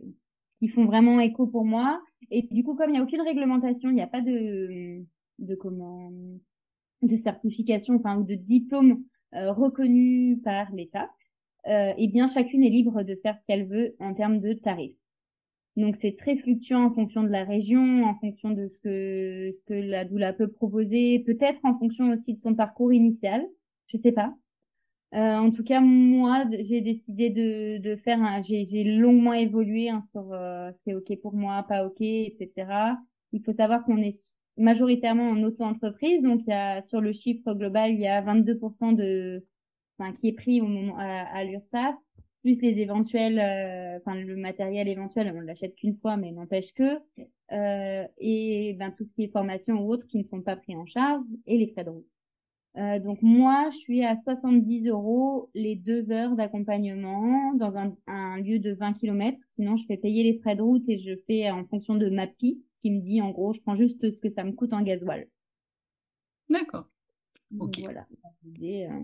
qui 0.58 0.68
font 0.68 0.84
vraiment 0.84 1.20
écho 1.20 1.46
pour 1.46 1.64
moi. 1.64 2.02
Et 2.30 2.42
du 2.42 2.64
coup, 2.64 2.74
comme 2.74 2.90
il 2.90 2.94
n'y 2.94 2.98
a 2.98 3.02
aucune 3.02 3.22
réglementation, 3.22 3.88
il 3.88 3.94
n'y 3.94 4.02
a 4.02 4.08
pas 4.08 4.20
de 4.20 5.04
de 5.38 5.54
comment 5.54 6.10
de 7.02 7.16
certification, 7.16 7.94
enfin 7.94 8.18
ou 8.18 8.24
de 8.24 8.34
diplôme 8.34 9.04
reconnu 9.32 10.40
par 10.42 10.72
l'État 10.72 11.08
euh, 11.66 11.92
eh 11.96 12.08
bien 12.08 12.26
chacune 12.26 12.64
est 12.64 12.70
libre 12.70 13.02
de 13.02 13.16
faire 13.16 13.36
ce 13.38 13.44
qu'elle 13.46 13.66
veut 13.66 13.96
en 14.00 14.14
termes 14.14 14.40
de 14.40 14.52
tarifs. 14.52 14.96
Donc 15.76 15.96
c'est 16.00 16.16
très 16.16 16.36
fluctuant 16.36 16.84
en 16.86 16.94
fonction 16.94 17.22
de 17.22 17.28
la 17.28 17.44
région, 17.44 18.04
en 18.04 18.14
fonction 18.18 18.50
de 18.50 18.68
ce 18.68 18.80
que 18.80 19.52
ce 19.54 19.62
que 19.66 19.74
la 19.74 20.04
doula 20.04 20.32
peut 20.32 20.48
proposer, 20.48 21.20
peut-être 21.20 21.60
en 21.64 21.78
fonction 21.78 22.10
aussi 22.10 22.34
de 22.34 22.40
son 22.40 22.54
parcours 22.54 22.92
initial, 22.92 23.46
je 23.86 23.98
sais 23.98 24.12
pas. 24.12 24.34
Euh, 25.14 25.36
en 25.36 25.50
tout 25.50 25.64
cas, 25.64 25.80
moi, 25.80 26.44
j'ai 26.50 26.80
décidé 26.80 27.30
de, 27.30 27.78
de 27.78 27.96
faire 27.96 28.22
un, 28.22 28.42
j'ai 28.42 28.84
longuement 28.84 29.32
évolué 29.32 29.88
hein, 29.88 30.04
sur 30.12 30.32
euh, 30.32 30.70
c'est 30.84 30.94
ok 30.94 31.20
pour 31.20 31.34
moi, 31.34 31.64
pas 31.68 31.84
ok, 31.86 32.00
etc. 32.00 32.96
Il 33.32 33.42
faut 33.42 33.52
savoir 33.52 33.84
qu'on 33.84 33.98
est 33.98 34.16
majoritairement 34.56 35.30
en 35.30 35.42
auto-entreprise, 35.42 36.22
donc 36.22 36.42
il 36.46 36.50
y 36.50 36.52
a 36.52 36.82
sur 36.82 37.00
le 37.00 37.12
chiffre 37.12 37.54
global, 37.54 37.92
il 37.92 38.00
y 38.00 38.06
a 38.06 38.22
22% 38.22 38.94
de 38.94 39.44
enfin, 40.00 40.12
qui 40.14 40.28
est 40.28 40.32
pris 40.32 40.60
au 40.60 40.66
moment 40.66 40.96
à, 40.98 41.04
à 41.04 41.44
l'URSSAF, 41.44 41.94
plus 42.42 42.60
les 42.62 42.78
éventuels, 42.78 43.38
euh, 43.38 43.98
enfin 43.98 44.14
le 44.14 44.36
matériel 44.36 44.88
éventuel, 44.88 45.32
on 45.36 45.40
l'achète 45.40 45.74
qu'une 45.76 45.96
fois, 45.96 46.16
mais 46.16 46.32
n'empêche 46.32 46.72
que, 46.72 46.98
euh, 47.52 48.06
et 48.18 48.74
ben 48.78 48.90
tout 48.90 49.04
ce 49.04 49.12
qui 49.12 49.24
est 49.24 49.28
formation 49.28 49.74
ou 49.74 49.92
autre 49.92 50.06
qui 50.06 50.18
ne 50.18 50.24
sont 50.24 50.40
pas 50.40 50.56
pris 50.56 50.74
en 50.74 50.86
charge, 50.86 51.26
et 51.46 51.58
les 51.58 51.68
frais 51.68 51.84
de 51.84 51.90
route. 51.90 52.06
Euh, 52.76 53.00
donc 53.00 53.20
moi, 53.20 53.68
je 53.72 53.78
suis 53.78 54.04
à 54.04 54.16
70 54.16 54.86
euros 54.86 55.50
les 55.54 55.74
deux 55.74 56.10
heures 56.12 56.36
d'accompagnement 56.36 57.52
dans 57.54 57.76
un, 57.76 57.96
un, 58.06 58.36
lieu 58.38 58.60
de 58.60 58.72
20 58.72 58.94
km. 58.94 59.36
Sinon, 59.56 59.76
je 59.76 59.84
fais 59.86 59.96
payer 59.96 60.22
les 60.22 60.38
frais 60.38 60.54
de 60.54 60.62
route 60.62 60.88
et 60.88 60.98
je 60.98 61.16
fais 61.26 61.50
en 61.50 61.64
fonction 61.66 61.96
de 61.96 62.08
ma 62.08 62.28
PI, 62.28 62.62
qui 62.80 62.92
me 62.92 63.00
dit 63.00 63.20
en 63.20 63.30
gros, 63.30 63.52
je 63.52 63.60
prends 63.60 63.76
juste 63.76 64.08
ce 64.08 64.18
que 64.18 64.30
ça 64.30 64.44
me 64.44 64.52
coûte 64.52 64.72
en 64.72 64.82
gasoil. 64.82 65.26
D'accord. 66.48 66.88
Ok. 67.58 67.80
Voilà. 67.80 68.06
Et, 68.62 68.86
euh, 68.86 69.00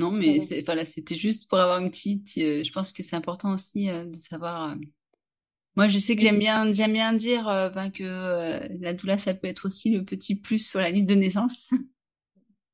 non, 0.00 0.10
mais 0.10 0.40
c'est, 0.40 0.62
voilà, 0.62 0.86
c'était 0.86 1.16
juste 1.16 1.46
pour 1.46 1.58
avoir 1.58 1.78
une 1.78 1.90
petite. 1.90 2.32
Euh, 2.38 2.64
je 2.64 2.72
pense 2.72 2.90
que 2.90 3.02
c'est 3.02 3.16
important 3.16 3.52
aussi 3.52 3.90
euh, 3.90 4.06
de 4.06 4.16
savoir. 4.16 4.70
Euh... 4.70 4.74
Moi, 5.76 5.88
je 5.88 5.98
sais 5.98 6.16
que 6.16 6.22
j'aime 6.22 6.38
bien, 6.38 6.72
j'aime 6.72 6.94
bien 6.94 7.12
dire 7.12 7.44
ben, 7.74 7.90
que 7.90 8.66
la 8.80 8.92
doula, 8.94 9.18
ça 9.18 9.34
peut 9.34 9.46
être 9.46 9.66
aussi 9.66 9.90
le 9.90 10.04
petit 10.04 10.34
plus 10.34 10.66
sur 10.66 10.80
la 10.80 10.90
liste 10.90 11.08
de 11.08 11.14
naissance. 11.14 11.70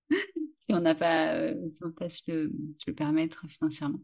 si 0.10 0.70
on 0.70 0.80
n'a 0.80 0.94
pas, 0.94 1.52
si 1.68 1.84
on 1.84 1.90
peut 1.90 2.08
se 2.08 2.22
le, 2.28 2.52
se 2.76 2.88
le 2.88 2.94
permettre 2.94 3.44
financièrement. 3.48 4.00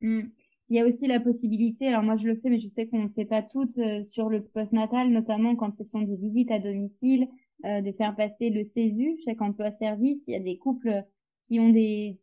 Mmh. 0.00 0.22
Il 0.68 0.76
y 0.76 0.80
a 0.80 0.86
aussi 0.86 1.06
la 1.06 1.20
possibilité, 1.20 1.88
alors 1.88 2.02
moi 2.02 2.16
je 2.16 2.26
le 2.26 2.34
fais, 2.36 2.50
mais 2.50 2.58
je 2.58 2.68
sais 2.68 2.88
qu'on 2.88 3.04
ne 3.04 3.08
fait 3.10 3.24
pas 3.24 3.42
toutes 3.42 3.78
sur 4.04 4.28
le 4.28 4.42
postnatal, 4.42 5.10
notamment 5.10 5.54
quand 5.54 5.72
ce 5.74 5.84
sont 5.84 6.00
des 6.00 6.16
visites 6.16 6.50
à 6.50 6.58
domicile, 6.58 7.28
de 7.62 7.92
faire 7.92 8.16
passer 8.16 8.50
le 8.50 8.64
CESU, 8.64 9.16
chèque 9.24 9.42
emploi-service. 9.42 10.24
Il 10.26 10.32
y 10.32 10.36
a 10.36 10.40
des 10.40 10.58
couples 10.58 11.04
qui 11.44 11.60
ont 11.60 11.70
des, 11.70 12.18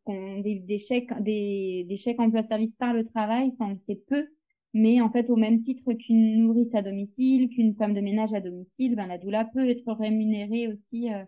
chèques, 0.80 1.14
des, 1.22 1.98
chèques 1.98 2.20
emploi-service 2.20 2.74
par 2.78 2.94
le 2.94 3.06
travail, 3.06 3.54
ça 3.58 3.68
peu, 4.08 4.28
mais 4.74 5.02
en 5.02 5.12
fait 5.12 5.30
au 5.30 5.36
même 5.36 5.62
titre 5.62 5.94
qu'une 5.94 6.40
nourrice 6.40 6.74
à 6.76 6.82
domicile, 6.82 7.50
qu'une 7.50 7.76
femme 7.76 7.94
de 7.94 8.02
ménage 8.02 8.34
à 8.34 8.42
domicile, 8.42 8.96
ben 8.96 9.08
la 9.08 9.18
doula 9.18 9.46
peut 9.46 9.68
être 9.70 9.92
rémunérée 9.94 10.68
aussi 10.68 11.12
euh, 11.14 11.24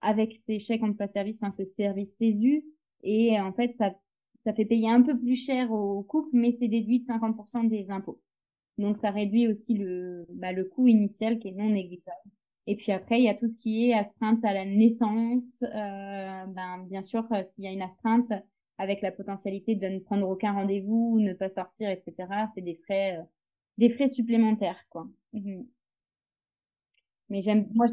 avec 0.00 0.40
ces 0.46 0.58
chèques 0.58 0.82
emploi-service, 0.82 1.38
enfin 1.42 1.52
ce 1.52 1.64
service 1.64 2.16
CESU, 2.18 2.64
et 3.02 3.40
en 3.40 3.52
fait 3.52 3.74
ça 3.74 3.94
fait 4.54 4.64
payer 4.64 4.88
un 4.90 5.02
peu 5.02 5.18
plus 5.18 5.36
cher 5.36 5.72
au 5.72 6.02
couple, 6.02 6.30
mais 6.32 6.56
c'est 6.58 6.68
déduit 6.68 7.00
de 7.00 7.06
50% 7.06 7.68
des 7.68 7.90
impôts. 7.90 8.20
Donc 8.78 8.98
ça 8.98 9.10
réduit 9.10 9.48
aussi 9.48 9.74
le, 9.74 10.26
bah, 10.30 10.52
le 10.52 10.64
coût 10.64 10.88
initial 10.88 11.38
qui 11.38 11.48
est 11.48 11.52
non 11.52 11.70
négligeable. 11.70 12.30
Et 12.66 12.76
puis 12.76 12.92
après, 12.92 13.18
il 13.20 13.24
y 13.24 13.28
a 13.28 13.34
tout 13.34 13.48
ce 13.48 13.56
qui 13.56 13.90
est 13.90 13.94
astreinte 13.94 14.44
à 14.44 14.54
la 14.54 14.64
naissance. 14.64 15.62
Euh, 15.62 16.46
ben, 16.46 16.84
bien 16.88 17.02
sûr, 17.02 17.26
s'il 17.54 17.64
y 17.64 17.66
a 17.66 17.72
une 17.72 17.82
astreinte 17.82 18.32
avec 18.78 19.02
la 19.02 19.12
potentialité 19.12 19.74
de 19.76 19.86
ne 19.86 19.98
prendre 19.98 20.28
aucun 20.28 20.52
rendez-vous, 20.52 21.18
ne 21.20 21.32
pas 21.34 21.50
sortir, 21.50 21.90
etc., 21.90 22.14
c'est 22.54 22.62
des 22.62 22.76
frais, 22.84 23.18
euh, 23.18 23.22
des 23.78 23.90
frais 23.90 24.08
supplémentaires, 24.08 24.82
quoi. 24.90 25.06
Mmh. 25.32 25.62
Mais 27.28 27.42
j'aime, 27.42 27.68
moi, 27.74 27.86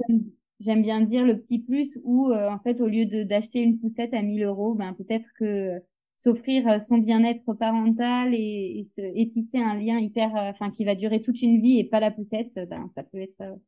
j'aime 0.60 0.82
bien 0.82 1.02
dire 1.02 1.26
le 1.26 1.40
petit 1.40 1.60
plus 1.60 1.98
où, 2.04 2.32
euh, 2.32 2.50
en 2.50 2.60
fait, 2.60 2.82
au 2.82 2.88
lieu 2.88 3.06
d'acheter 3.26 3.62
une 3.62 3.80
poussette 3.80 4.14
à 4.14 4.22
1000 4.22 4.44
euros, 4.44 4.74
ben, 4.74 4.94
peut-être 4.94 5.28
que 5.38 5.82
s'offrir 6.18 6.82
son 6.84 7.00
bien-être 7.00 7.54
parental 7.54 8.34
et, 8.36 8.88
et, 8.98 9.22
et, 9.22 9.30
tisser 9.30 9.58
un 9.58 9.76
lien 9.76 10.00
hyper, 10.00 10.32
enfin, 10.36 10.70
qui 10.72 10.86
va 10.86 10.96
durer 10.96 11.22
toute 11.22 11.42
une 11.42 11.62
vie 11.62 11.80
et 11.80 11.84
pas 11.84 12.00
la 12.00 12.12
poussette, 12.12 12.54
ben, 12.70 12.90
ça 12.96 13.04
peut 13.04 13.20
être 13.20 13.60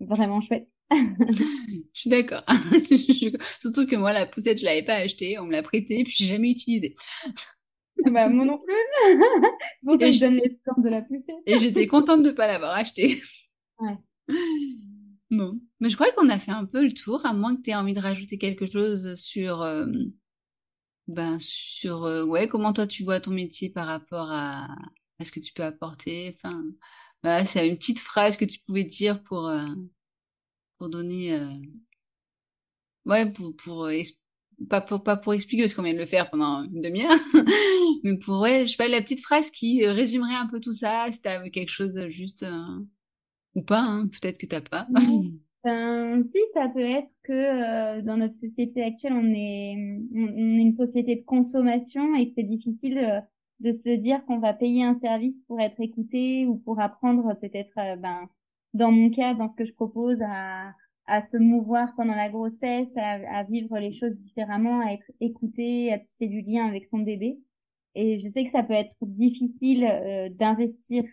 vraiment 0.00 0.40
chouette. 0.40 0.68
je 0.90 2.00
suis 2.00 2.10
d'accord. 2.10 2.44
Surtout 3.60 3.86
que 3.86 3.96
moi, 3.96 4.12
la 4.12 4.26
poussette, 4.26 4.58
je 4.58 4.64
l'avais 4.64 4.84
pas 4.84 4.94
achetée, 4.94 5.38
on 5.38 5.44
me 5.44 5.52
l'a 5.52 5.62
prêtée, 5.62 6.02
puis 6.04 6.12
j'ai 6.16 6.26
jamais 6.26 6.50
utilisé. 6.50 6.96
bah, 8.06 8.28
moi 8.28 8.44
non 8.44 8.58
plus. 8.58 8.74
pour 9.84 10.00
ça 10.00 10.10
je 10.10 10.20
donne 10.20 10.36
l'exemple 10.36 10.82
de 10.82 10.88
la 10.88 11.02
poussette. 11.02 11.36
et 11.46 11.58
j'étais 11.58 11.86
contente 11.86 12.22
de 12.22 12.30
pas 12.30 12.46
l'avoir 12.46 12.72
achetée. 12.72 13.22
Ouais. 13.78 13.96
Bon. 15.30 15.60
Mais 15.78 15.90
je 15.90 15.94
crois 15.94 16.10
qu'on 16.12 16.28
a 16.28 16.38
fait 16.38 16.50
un 16.50 16.64
peu 16.64 16.82
le 16.82 16.92
tour, 16.92 17.24
à 17.24 17.32
moins 17.32 17.56
que 17.56 17.62
tu 17.62 17.70
aies 17.70 17.74
envie 17.74 17.94
de 17.94 18.00
rajouter 18.00 18.36
quelque 18.38 18.66
chose 18.66 19.14
sur, 19.14 19.62
euh, 19.62 19.86
ben, 21.06 21.38
sur, 21.40 22.04
euh, 22.04 22.24
ouais, 22.24 22.48
comment 22.48 22.72
toi 22.72 22.86
tu 22.86 23.04
vois 23.04 23.20
ton 23.20 23.30
métier 23.30 23.70
par 23.70 23.86
rapport 23.86 24.30
à, 24.30 24.68
à 25.18 25.24
ce 25.24 25.30
que 25.32 25.40
tu 25.40 25.52
peux 25.52 25.62
apporter. 25.62 26.34
Enfin, 26.36 26.62
voilà, 27.22 27.44
c'est 27.44 27.68
une 27.68 27.76
petite 27.76 28.00
phrase 28.00 28.36
que 28.36 28.44
tu 28.44 28.60
pouvais 28.60 28.84
dire 28.84 29.22
pour, 29.24 29.46
euh, 29.48 29.66
pour 30.78 30.88
donner, 30.88 31.34
euh... 31.34 31.58
ouais, 33.04 33.30
pour, 33.32 33.54
pour, 33.56 33.88
pas 34.68 34.80
pour, 34.80 35.02
pas 35.02 35.16
pour 35.16 35.34
expliquer 35.34 35.62
parce 35.64 35.74
qu'on 35.74 35.82
vient 35.82 35.94
de 35.94 35.98
le 35.98 36.06
faire 36.06 36.30
pendant 36.30 36.64
une 36.64 36.80
demi-heure, 36.80 37.18
mais 38.04 38.16
pour, 38.18 38.40
ouais, 38.40 38.66
je 38.66 38.72
sais 38.72 38.76
pas, 38.76 38.88
la 38.88 39.02
petite 39.02 39.22
phrase 39.22 39.50
qui 39.50 39.86
résumerait 39.86 40.34
un 40.34 40.46
peu 40.46 40.60
tout 40.60 40.72
ça, 40.72 41.06
si 41.10 41.20
t'as 41.20 41.48
quelque 41.50 41.70
chose 41.70 41.98
juste, 42.08 42.42
euh... 42.42 42.80
ou 43.54 43.62
pas, 43.62 43.80
hein, 43.80 44.08
peut-être 44.08 44.38
que 44.38 44.46
t'as 44.46 44.60
pas. 44.60 44.86
Ben, 45.62 46.24
si, 46.34 46.38
ça 46.54 46.70
peut 46.70 46.80
être 46.80 47.10
que 47.22 47.32
euh, 47.32 48.00
dans 48.02 48.16
notre 48.16 48.34
société 48.34 48.82
actuelle, 48.82 49.12
on 49.12 49.34
est, 49.34 49.76
on, 50.14 50.22
on 50.22 50.58
est 50.58 50.62
une 50.62 50.72
société 50.74 51.16
de 51.16 51.24
consommation 51.24 52.14
et 52.14 52.28
que 52.28 52.32
c'est 52.36 52.44
difficile 52.44 52.96
euh, 52.96 53.20
de 53.60 53.72
se 53.72 53.90
dire 53.96 54.24
qu'on 54.26 54.38
va 54.38 54.54
payer 54.54 54.84
un 54.84 54.98
service 55.00 55.36
pour 55.46 55.60
être 55.60 55.80
écouté 55.80 56.46
ou 56.46 56.56
pour 56.56 56.80
apprendre 56.80 57.34
peut-être, 57.40 57.78
euh, 57.78 57.96
ben, 57.96 58.28
dans 58.74 58.90
mon 58.90 59.10
cas, 59.10 59.34
dans 59.34 59.48
ce 59.48 59.56
que 59.56 59.64
je 59.64 59.72
propose, 59.74 60.18
à, 60.22 60.72
à 61.06 61.26
se 61.26 61.36
mouvoir 61.36 61.94
pendant 61.96 62.14
la 62.14 62.28
grossesse, 62.28 62.88
à, 62.96 63.38
à, 63.38 63.44
vivre 63.44 63.78
les 63.78 63.92
choses 63.92 64.16
différemment, 64.16 64.80
à 64.80 64.92
être 64.92 65.10
écouté, 65.20 65.92
à 65.92 65.98
tisser 65.98 66.28
du 66.28 66.40
lien 66.42 66.66
avec 66.66 66.86
son 66.86 66.98
bébé. 66.98 67.38
Et 67.94 68.20
je 68.20 68.28
sais 68.28 68.44
que 68.44 68.52
ça 68.52 68.62
peut 68.62 68.74
être 68.74 68.94
difficile 69.02 69.84
euh, 69.84 70.28
d'investir 70.30 71.04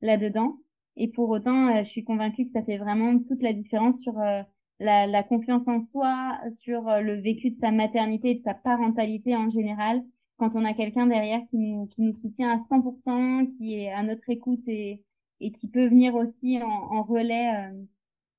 là-dedans. 0.00 0.56
Et 0.96 1.08
pour 1.08 1.28
autant, 1.30 1.68
euh, 1.68 1.84
je 1.84 1.90
suis 1.90 2.04
convaincue 2.04 2.46
que 2.46 2.52
ça 2.52 2.62
fait 2.62 2.78
vraiment 2.78 3.18
toute 3.18 3.42
la 3.42 3.52
différence 3.52 4.00
sur 4.00 4.18
euh, 4.18 4.42
la, 4.80 5.06
la, 5.06 5.22
confiance 5.22 5.68
en 5.68 5.80
soi, 5.80 6.38
sur 6.62 6.82
le 6.84 7.20
vécu 7.20 7.50
de 7.50 7.60
sa 7.60 7.70
maternité 7.70 8.34
de 8.34 8.42
sa 8.42 8.54
parentalité 8.54 9.36
en 9.36 9.50
général. 9.50 10.02
Quand 10.38 10.56
on 10.56 10.64
a 10.64 10.74
quelqu'un 10.74 11.06
derrière 11.06 11.40
qui 11.48 11.58
nous, 11.58 11.86
qui 11.86 12.02
nous 12.02 12.14
soutient 12.16 12.50
à 12.50 12.58
100%, 12.68 13.56
qui 13.56 13.74
est 13.76 13.92
à 13.92 14.02
notre 14.02 14.28
écoute 14.30 14.62
et, 14.66 15.02
et 15.40 15.52
qui 15.52 15.68
peut 15.68 15.86
venir 15.86 16.14
aussi 16.14 16.60
en, 16.62 16.66
en 16.68 17.02
relais 17.02 17.70
euh, 17.70 17.84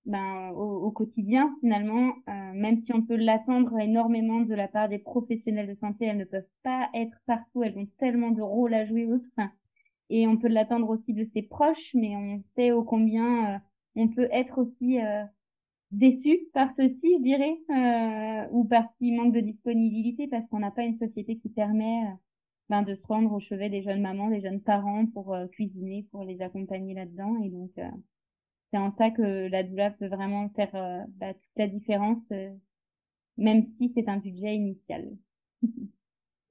ben, 0.06 0.52
au, 0.52 0.86
au, 0.86 0.92
quotidien 0.92 1.56
finalement, 1.62 2.14
euh, 2.30 2.54
même 2.54 2.82
si 2.82 2.94
on 2.94 3.02
peut 3.02 3.16
l'attendre 3.16 3.80
énormément 3.80 4.42
de 4.42 4.54
la 4.54 4.68
part 4.68 4.90
des 4.90 5.00
professionnels 5.00 5.68
de 5.68 5.74
santé, 5.74 6.06
elles 6.06 6.18
ne 6.18 6.26
peuvent 6.26 6.44
pas 6.64 6.90
être 6.94 7.18
partout, 7.26 7.64
elles 7.64 7.78
ont 7.78 7.88
tellement 7.98 8.32
de 8.32 8.42
rôles 8.42 8.74
à 8.74 8.86
jouer 8.86 9.06
autres. 9.06 9.30
Et 10.10 10.28
on 10.28 10.38
peut 10.38 10.48
l'attendre 10.48 10.90
aussi 10.90 11.14
de 11.14 11.26
ses 11.34 11.42
proches, 11.42 11.92
mais 11.96 12.16
on 12.16 12.44
sait 12.56 12.72
ô 12.72 12.84
combien 12.84 13.56
euh, 13.56 13.60
on 13.96 14.08
peut 14.10 14.28
être 14.32 14.60
aussi 14.60 15.00
euh, 15.02 15.24
déçu 15.98 16.40
par 16.54 16.74
ceci, 16.76 17.16
je 17.18 17.24
dirais, 17.24 17.58
euh, 17.70 18.48
ou 18.52 18.66
parce 18.66 18.94
qu'il 18.98 19.16
manque 19.16 19.34
de 19.34 19.40
disponibilité, 19.40 20.28
parce 20.28 20.48
qu'on 20.50 20.60
n'a 20.60 20.72
pas 20.72 20.84
une 20.84 20.96
société 20.96 21.38
qui 21.38 21.50
permet 21.50 22.04
ben, 22.70 22.82
de 22.84 22.96
se 22.96 23.06
rendre 23.08 23.32
au 23.32 23.40
chevet 23.40 23.70
des 23.70 23.84
jeunes 23.84 24.02
mamans, 24.02 24.30
des 24.30 24.42
jeunes 24.42 24.62
parents 24.62 25.06
pour 25.08 25.36
cuisiner, 25.52 26.08
pour 26.12 26.24
les 26.24 26.42
accompagner 26.42 26.94
là-dedans. 26.94 27.42
Et 27.44 27.50
donc, 27.50 27.72
c'est 28.72 28.78
en 28.78 28.92
ça 28.98 29.12
que 29.12 29.48
la 29.48 29.64
doula 29.64 29.92
peut 29.92 30.08
vraiment 30.08 30.50
faire 30.50 31.06
bah, 31.20 31.34
toute 31.34 31.58
la 31.58 31.68
différence 31.68 32.32
même 33.38 33.66
si 33.78 33.92
c'est 33.94 34.08
un 34.08 34.18
budget 34.18 34.56
initial. 34.56 35.12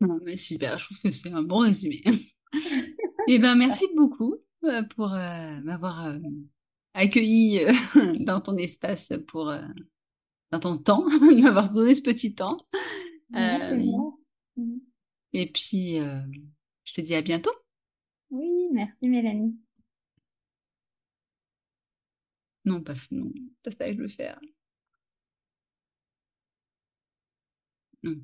Non, 0.00 0.18
mais 0.22 0.36
super, 0.36 0.78
je 0.78 0.84
trouve 0.84 0.98
que 0.98 1.10
c'est 1.10 1.32
un 1.32 1.42
bon 1.42 1.58
résumé. 1.58 2.02
Eh 3.26 3.38
ben, 3.38 3.54
merci 3.54 3.86
beaucoup 3.96 4.36
euh, 4.64 4.82
pour 4.94 5.14
euh, 5.14 5.58
m'avoir 5.62 6.04
euh, 6.04 6.18
accueilli 6.94 7.60
dans 8.24 8.40
ton 8.40 8.56
espace 8.56 9.12
pour 9.28 9.52
dans 10.50 10.60
ton 10.60 10.78
temps, 10.78 11.04
m'avoir 11.42 11.70
donné 11.70 11.94
ce 11.94 12.02
petit 12.02 12.34
temps. 12.34 12.58
Mm. 13.30 14.78
et 15.32 15.50
puis, 15.50 15.98
je 16.84 16.94
te 16.94 17.00
dis 17.00 17.14
à 17.14 17.22
bientôt. 17.22 17.52
Oui, 18.30 18.68
merci 18.72 19.08
Mélanie. 19.08 19.56
Non, 22.64 22.82
pas 22.82 22.94
non, 23.10 23.32
pas 23.62 23.70
ça 23.72 23.86
que 23.86 23.94
je 23.94 24.02
veux 24.02 24.08
faire. 24.08 24.40
Non. 28.02 28.20